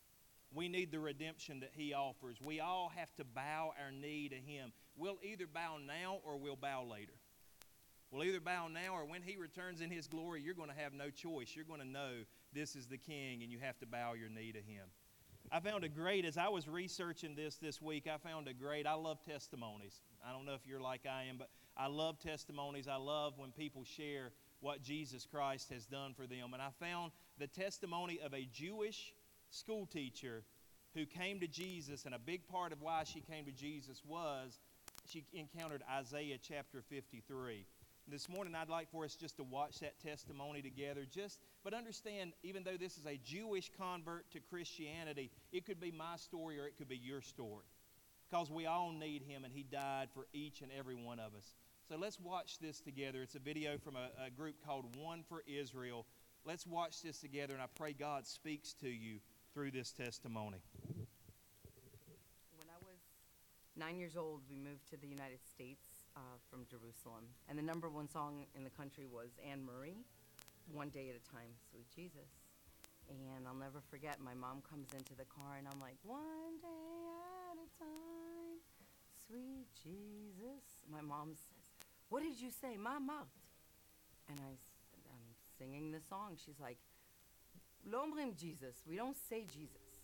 [0.55, 2.37] We need the redemption that He offers.
[2.43, 4.73] We all have to bow our knee to Him.
[4.97, 7.15] We'll either bow now or we'll bow later.
[8.15, 10.93] We'll either bow now or when He returns in His glory, you're going to have
[10.93, 11.51] no choice.
[11.57, 12.11] You're going to know
[12.53, 14.85] this is the King and you have to bow your knee to Him.
[15.51, 18.87] I found a great, as I was researching this this week, I found a great,
[18.87, 20.01] I love testimonies.
[20.25, 22.87] I don't know if you're like I am, but I love testimonies.
[22.87, 26.53] I love when people share what Jesus Christ has done for them.
[26.53, 27.11] And I found
[27.41, 29.13] the testimony of a Jewish
[29.51, 30.45] school teacher
[30.95, 34.61] who came to Jesus, and a big part of why she came to Jesus was
[35.05, 37.67] she encountered Isaiah chapter 53.
[38.07, 41.07] This morning, I'd like for us just to watch that testimony together.
[41.11, 45.91] Just, but understand, even though this is a Jewish convert to Christianity, it could be
[45.91, 47.65] my story or it could be your story,
[48.31, 51.55] because we all need Him, and He died for each and every one of us.
[51.89, 53.23] So let's watch this together.
[53.23, 56.05] It's a video from a, a group called One for Israel.
[56.45, 59.21] Let's watch this together, and I pray God speaks to you
[59.55, 60.59] through this testimony.
[62.59, 63.01] When I was
[63.77, 65.87] nine years old, we moved to the United States
[66.17, 67.27] uh, from Jerusalem.
[67.49, 70.05] And the number one song in the country was Anne Marie,
[70.73, 72.31] One Day at a Time, Sweet Jesus.
[73.09, 77.05] And I'll never forget, my mom comes into the car and I'm like, One day
[77.53, 78.57] at a time,
[79.27, 80.65] sweet Jesus.
[80.91, 81.69] My mom says,
[82.09, 82.77] What did you say?
[82.77, 83.29] My mouth.
[84.31, 84.57] And I,
[85.13, 85.25] am
[85.59, 86.37] singing the song.
[86.45, 86.79] She's like,
[87.87, 88.83] L'omrim Jesus.
[88.89, 90.01] We don't say Jesus.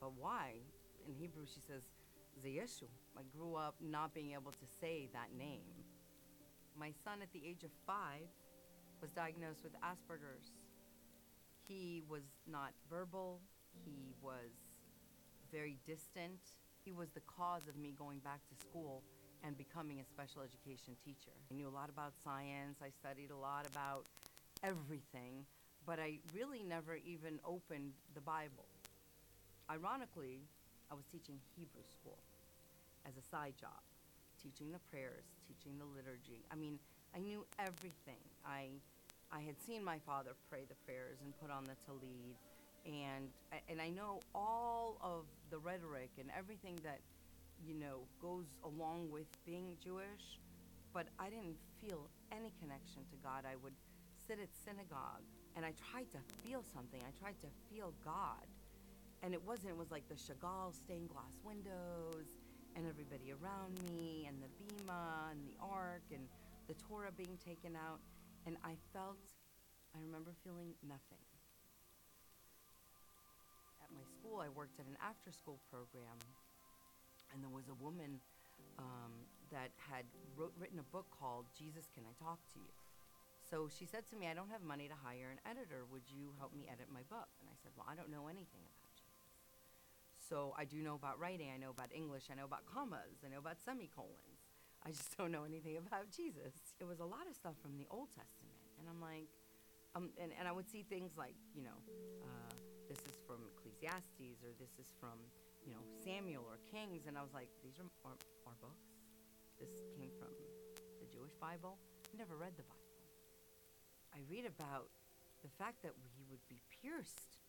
[0.00, 0.54] But why?
[1.06, 1.82] In Hebrew, she says,
[2.42, 2.88] Zeyeshu.
[3.18, 5.74] I grew up not being able to say that name.
[6.78, 8.30] My son, at the age of five,
[9.00, 10.52] was diagnosed with Asperger's.
[11.66, 13.40] He was not verbal,
[13.84, 14.54] he was
[15.50, 16.38] very distant.
[16.84, 19.02] He was the cause of me going back to school
[19.42, 21.34] and becoming a special education teacher.
[21.50, 24.06] I knew a lot about science, I studied a lot about
[24.62, 25.44] everything,
[25.84, 28.68] but I really never even opened the Bible.
[29.68, 30.46] Ironically,
[30.90, 32.18] I was teaching Hebrew school
[33.08, 33.80] as a side job,
[34.42, 36.44] teaching the prayers, teaching the liturgy.
[36.52, 36.78] I mean,
[37.16, 38.20] I knew everything.
[38.44, 38.68] I,
[39.32, 42.36] I had seen my father pray the prayers and put on the tallit,
[42.84, 43.28] and
[43.68, 47.00] and I know all of the rhetoric and everything that,
[47.66, 50.38] you know, goes along with being Jewish,
[50.92, 53.44] but I didn't feel any connection to God.
[53.44, 53.74] I would
[54.26, 55.24] sit at synagogue
[55.56, 57.00] and I tried to feel something.
[57.00, 58.46] I tried to feel God.
[59.22, 62.38] And it wasn't, it was like the Chagall stained glass windows
[62.78, 66.22] and everybody around me and the bima and the ark and
[66.70, 67.98] the Torah being taken out.
[68.46, 69.18] And I felt,
[69.90, 71.18] I remember feeling nothing.
[73.82, 76.22] At my school, I worked at an after school program,
[77.34, 78.22] and there was a woman
[78.78, 80.06] um, that had
[80.38, 82.70] wrote, written a book called Jesus Can I Talk to You?
[83.42, 85.82] So she said to me, I don't have money to hire an editor.
[85.90, 87.26] Would you help me edit my book?
[87.42, 88.87] And I said, Well, I don't know anything about
[90.28, 93.32] so I do know about writing, I know about English, I know about commas, I
[93.32, 94.44] know about semicolons.
[94.84, 96.52] I just don't know anything about Jesus.
[96.80, 98.60] It was a lot of stuff from the Old Testament.
[98.78, 99.32] And I'm like,
[99.96, 101.78] um, and, and I would see things like, you know,
[102.22, 102.54] uh,
[102.88, 105.16] this is from Ecclesiastes or this is from,
[105.64, 107.08] you know, Samuel or Kings.
[107.08, 108.16] And I was like, these are our,
[108.46, 108.86] our books.
[109.58, 110.30] This came from
[111.00, 111.80] the Jewish Bible.
[112.12, 112.86] I never read the Bible.
[114.14, 114.92] I read about
[115.42, 117.40] the fact that he would be pierced.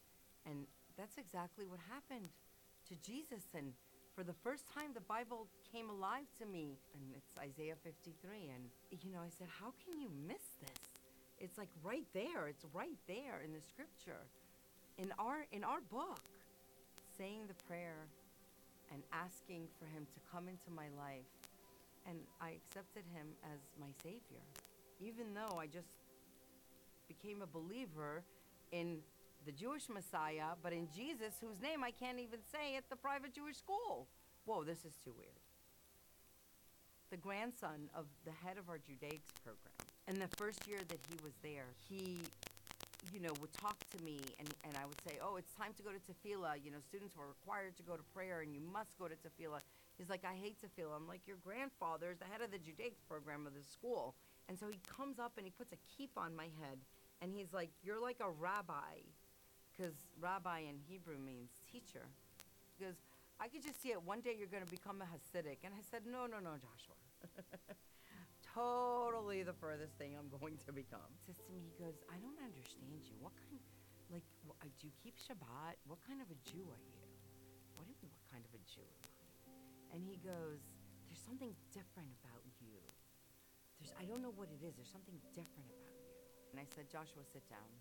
[0.48, 0.66] And
[0.98, 2.34] that's exactly what happened
[2.90, 3.46] to Jesus.
[3.56, 3.74] And
[4.16, 6.78] for the first time, the Bible came alive to me.
[6.94, 8.52] And it's Isaiah 53.
[8.54, 8.66] And,
[9.04, 10.82] you know, I said, How can you miss this?
[11.40, 12.48] It's like right there.
[12.48, 14.26] It's right there in the scripture.
[14.98, 16.20] In our, in our book,
[17.18, 18.08] saying the prayer
[18.92, 21.30] and asking for him to come into my life.
[22.08, 24.44] And I accepted him as my Savior.
[25.00, 25.88] Even though I just
[27.08, 28.24] became a believer
[28.72, 28.98] in
[29.46, 33.34] the Jewish Messiah, but in Jesus, whose name I can't even say at the private
[33.34, 34.08] Jewish school.
[34.46, 35.40] Whoa, this is too weird.
[37.10, 39.74] The grandson of the head of our Judaics program.
[40.08, 42.20] And the first year that he was there, he,
[43.14, 45.84] you know, would talk to me and, and I would say, oh, it's time to
[45.84, 46.64] go to tefillah.
[46.64, 49.62] You know, students were required to go to prayer and you must go to tefillah.
[49.98, 50.96] He's like, I hate tefillah.
[50.96, 54.16] I'm like, your grandfather is the head of the Judaics program of the school.
[54.48, 56.78] And so he comes up and he puts a keep on my head
[57.22, 59.06] and he's like, you're like a rabbi
[59.80, 62.04] because rabbi in Hebrew means teacher.
[62.76, 63.00] He goes,
[63.40, 64.04] I could just see it.
[64.04, 65.64] One day you're going to become a Hasidic.
[65.64, 67.00] And I said, No, no, no, Joshua.
[68.44, 71.08] totally the furthest thing I'm going to become.
[71.16, 73.16] He says to me, he goes, I don't understand you.
[73.24, 73.56] What kind,
[74.12, 74.28] like,
[74.60, 75.80] uh, do you keep Shabbat?
[75.88, 77.00] What kind of a Jew are you?
[77.80, 79.96] What do you mean, what kind of a Jew am I?
[79.96, 80.60] And he goes,
[81.08, 82.84] There's something different about you.
[83.80, 84.76] there's, I don't know what it is.
[84.76, 86.12] There's something different about you.
[86.52, 87.72] And I said, Joshua, sit down.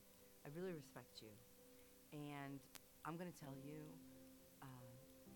[0.46, 1.34] I really respect you.
[2.12, 2.60] And
[3.04, 3.84] I'm going to tell you
[4.64, 4.88] uh,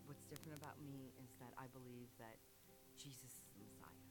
[0.09, 2.41] what's different about me is that I believe that
[2.97, 4.09] Jesus is the Messiah.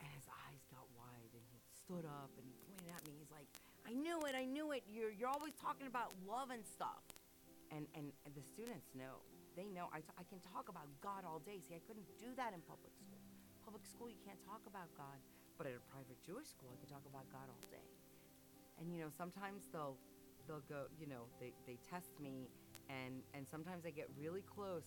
[0.00, 3.16] And his eyes got wide and he stood up and he pointed at me.
[3.20, 3.48] He's like,
[3.84, 4.82] I knew it, I knew it.
[4.88, 7.04] You're, you're always talking about love and stuff.
[7.74, 9.24] And, and, the students know.
[9.58, 11.58] They know I, t- I can talk about God all day.
[11.64, 13.18] See, I couldn't do that in public school.
[13.64, 15.18] Public school, you can't talk about God.
[15.56, 17.88] But at a private Jewish school, I could talk about God all day.
[18.78, 19.96] And you know, sometimes they'll
[20.46, 22.50] they'll go, you know, they, they test me
[22.88, 24.86] and and sometimes I get really close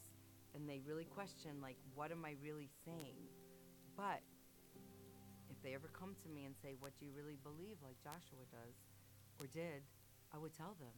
[0.56, 3.20] and they really question like what am I really saying?
[3.96, 4.24] But
[5.60, 8.48] if they ever come to me and say, What do you really believe, like Joshua
[8.48, 8.80] does
[9.36, 9.84] or did,
[10.32, 10.96] I would tell them,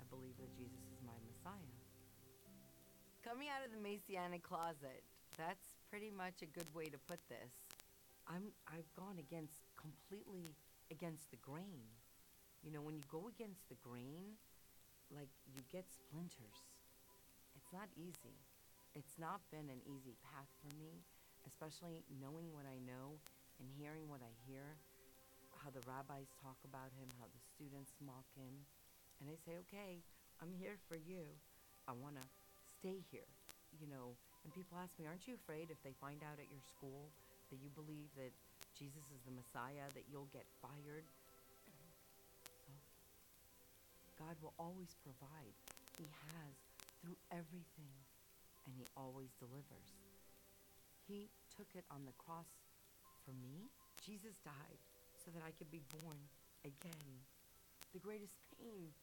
[0.00, 1.76] I believe that Jesus is my Messiah.
[3.20, 5.04] Coming out of the Messianic closet,
[5.36, 7.52] that's pretty much a good way to put this.
[8.24, 10.56] I'm I've gone against completely
[10.88, 11.92] against the grain.
[12.64, 14.40] You know, when you go against the grain,
[15.12, 16.58] like you get splinters.
[17.52, 18.40] It's not easy.
[18.96, 21.04] It's not been an easy path for me,
[21.44, 23.20] especially knowing what I know
[23.60, 24.80] and hearing what I hear,
[25.60, 28.64] how the rabbis talk about him, how the students mock him.
[29.20, 30.00] And I say, okay,
[30.40, 31.28] I'm here for you.
[31.84, 32.26] I want to
[32.80, 33.28] stay here,
[33.76, 34.16] you know.
[34.42, 37.12] And people ask me, aren't you afraid if they find out at your school
[37.52, 38.32] that you believe that
[38.72, 41.04] Jesus is the Messiah, that you'll get fired?
[44.24, 45.52] God will always provide.
[46.00, 46.56] He has
[47.04, 47.92] through everything,
[48.64, 49.92] and He always delivers.
[51.04, 52.48] He took it on the cross
[53.20, 53.68] for me.
[54.00, 54.80] Jesus died
[55.20, 56.16] so that I could be born
[56.64, 57.20] again.
[57.92, 58.96] The greatest pain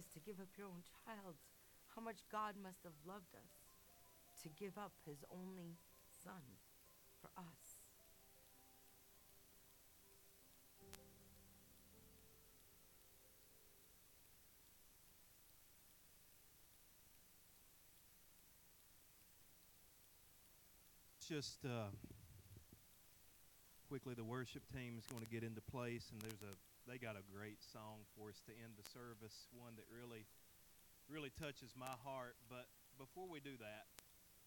[0.00, 1.36] is to give up your own child.
[1.92, 3.52] How much God must have loved us
[4.40, 5.76] to give up His only
[6.24, 6.44] Son
[7.20, 7.65] for us.
[21.26, 21.90] Just uh,
[23.90, 26.54] quickly the worship team is going to get into place and there's a
[26.86, 30.22] they got a great song for us to end the service one that really
[31.10, 32.38] really touches my heart.
[32.46, 33.90] But before we do that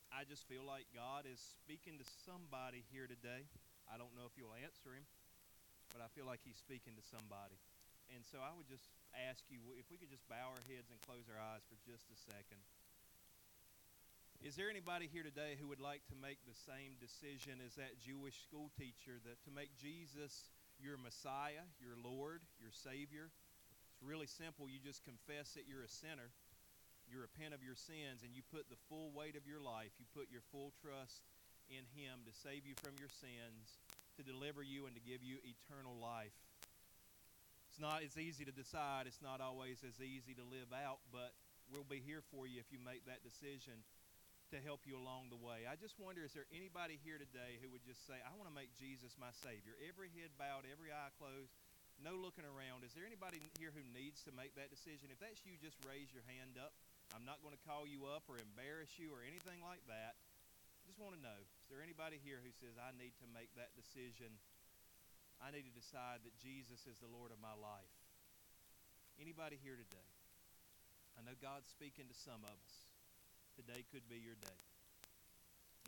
[0.10, 3.46] i just feel like god is speaking to somebody here today.
[3.86, 5.04] I don't know if you'll answer him
[5.92, 7.60] but i feel like he's speaking to somebody.
[8.08, 10.98] And so i would just ask you if we could just bow our heads and
[11.04, 12.64] close our eyes for just a second
[14.40, 18.00] is there anybody here today who would like to make the same decision as that
[18.00, 20.48] Jewish school teacher that to make Jesus
[20.80, 23.28] your Messiah, your Lord, your Savior?
[23.92, 24.72] It's really simple.
[24.72, 26.32] You just confess that you're a sinner.
[27.12, 30.08] You repent of your sins and you put the full weight of your life, you
[30.16, 31.20] put your full trust
[31.68, 33.84] in Him to save you from your sins,
[34.16, 36.38] to deliver you, and to give you eternal life.
[37.68, 41.36] It's not as easy to decide, it's not always as easy to live out, but
[41.68, 43.84] we'll be here for you if you make that decision
[44.50, 45.70] to help you along the way.
[45.70, 48.56] I just wonder is there anybody here today who would just say, I want to
[48.56, 49.78] make Jesus my Savior?
[49.86, 51.54] Every head bowed, every eye closed,
[52.02, 52.82] no looking around.
[52.82, 55.14] Is there anybody here who needs to make that decision?
[55.14, 56.74] If that's you, just raise your hand up.
[57.14, 60.18] I'm not going to call you up or embarrass you or anything like that.
[60.18, 63.54] I just want to know is there anybody here who says, I need to make
[63.54, 64.34] that decision?
[65.38, 67.94] I need to decide that Jesus is the Lord of my life.
[69.22, 70.12] Anybody here today?
[71.14, 72.89] I know God's speaking to some of us.
[73.60, 74.56] Today could be your day.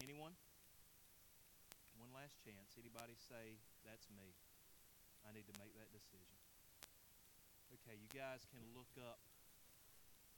[0.03, 0.35] Anyone?
[1.95, 2.75] One last chance.
[2.75, 4.35] Anybody say, That's me?
[5.23, 6.35] I need to make that decision.
[7.79, 9.23] Okay, you guys can look up.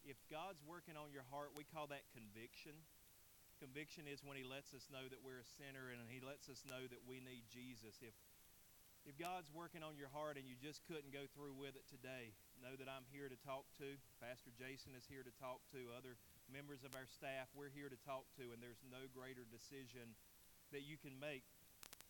[0.06, 2.78] If God's working on your heart, we call that conviction.
[3.58, 6.62] Conviction is when He lets us know that we're a sinner and He lets us
[6.70, 7.98] know that we need Jesus.
[8.06, 8.14] If
[9.10, 12.38] if God's working on your heart and you just couldn't go through with it today,
[12.62, 13.98] know that I'm here to talk to.
[14.22, 15.92] Pastor Jason is here to talk to.
[15.92, 16.16] Other
[16.54, 20.14] members of our staff, we're here to talk to, and there's no greater decision
[20.70, 21.42] that you can make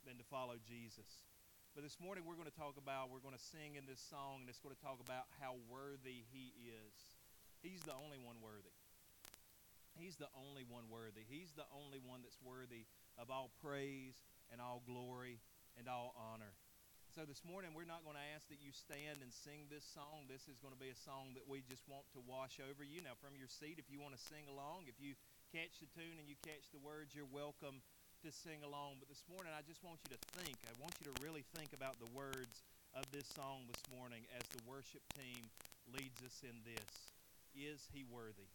[0.03, 1.23] than to follow Jesus.
[1.71, 4.43] But this morning we're going to talk about, we're going to sing in this song,
[4.43, 6.95] and it's going to talk about how worthy He is.
[7.63, 8.75] He's the only one worthy.
[9.95, 11.23] He's the only one worthy.
[11.23, 12.83] He's the only one that's worthy
[13.15, 15.39] of all praise and all glory
[15.79, 16.51] and all honor.
[17.13, 20.25] So this morning, we're not going to ask that you stand and sing this song.
[20.25, 23.05] This is going to be a song that we just want to wash over you.
[23.05, 25.13] Now, from your seat, if you want to sing along, if you
[25.53, 27.85] catch the tune and you catch the words, you're welcome
[28.25, 28.97] to sing along.
[28.97, 30.57] But this morning, I just want you to think.
[30.65, 32.65] I want you to really think about the words
[32.97, 35.53] of this song this morning as the worship team
[35.93, 37.13] leads us in this.
[37.53, 38.49] Is he worthy?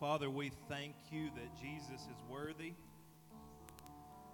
[0.00, 2.72] Father, we thank you that Jesus is worthy.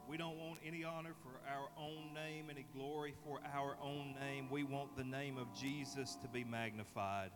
[0.08, 4.48] We don't want any honor for our own name, any glory for our own name.
[4.48, 7.32] We want the name of Jesus to be magnified.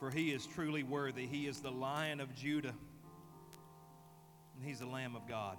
[0.00, 1.26] For he is truly worthy.
[1.26, 2.72] He is the lion of Judah,
[4.56, 5.58] and he's the Lamb of God.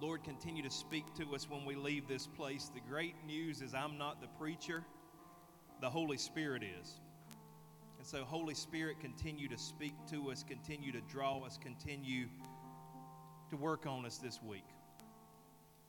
[0.00, 2.72] Lord, continue to speak to us when we leave this place.
[2.74, 4.82] The great news is I'm not the preacher,
[5.80, 6.98] the Holy Spirit is.
[8.10, 12.28] So, Holy Spirit, continue to speak to us, continue to draw us, continue
[13.50, 14.64] to work on us this week.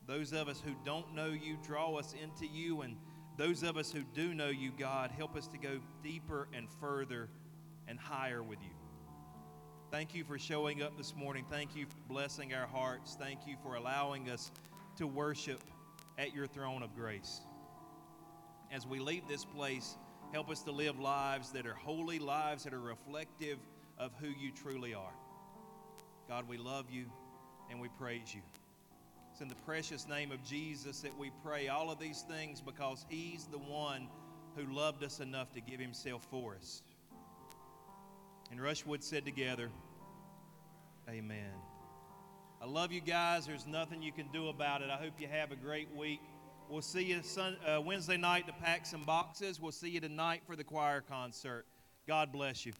[0.06, 2.82] Those of us who don't know you, draw us into you.
[2.82, 2.98] And
[3.38, 7.30] those of us who do know you, God, help us to go deeper and further
[7.88, 8.76] and higher with you.
[9.90, 11.46] Thank you for showing up this morning.
[11.50, 13.16] Thank you for blessing our hearts.
[13.18, 14.52] Thank you for allowing us
[14.98, 15.64] to worship
[16.18, 17.40] at your throne of grace.
[18.74, 19.96] As we leave this place,
[20.32, 23.58] help us to live lives that are holy, lives that are reflective
[23.98, 25.14] of who you truly are.
[26.28, 27.06] God, we love you
[27.70, 28.42] and we praise you.
[29.32, 33.06] It's in the precious name of Jesus that we pray all of these things because
[33.10, 34.08] he's the one
[34.56, 36.84] who loved us enough to give himself for us.
[38.52, 39.70] And Rushwood said together,
[41.10, 41.54] Amen.
[42.62, 43.48] I love you guys.
[43.48, 44.90] There's nothing you can do about it.
[44.90, 46.22] I hope you have a great week.
[46.70, 47.20] We'll see you
[47.66, 49.60] uh, Wednesday night to pack some boxes.
[49.60, 51.66] We'll see you tonight for the choir concert.
[52.08, 52.74] God bless you.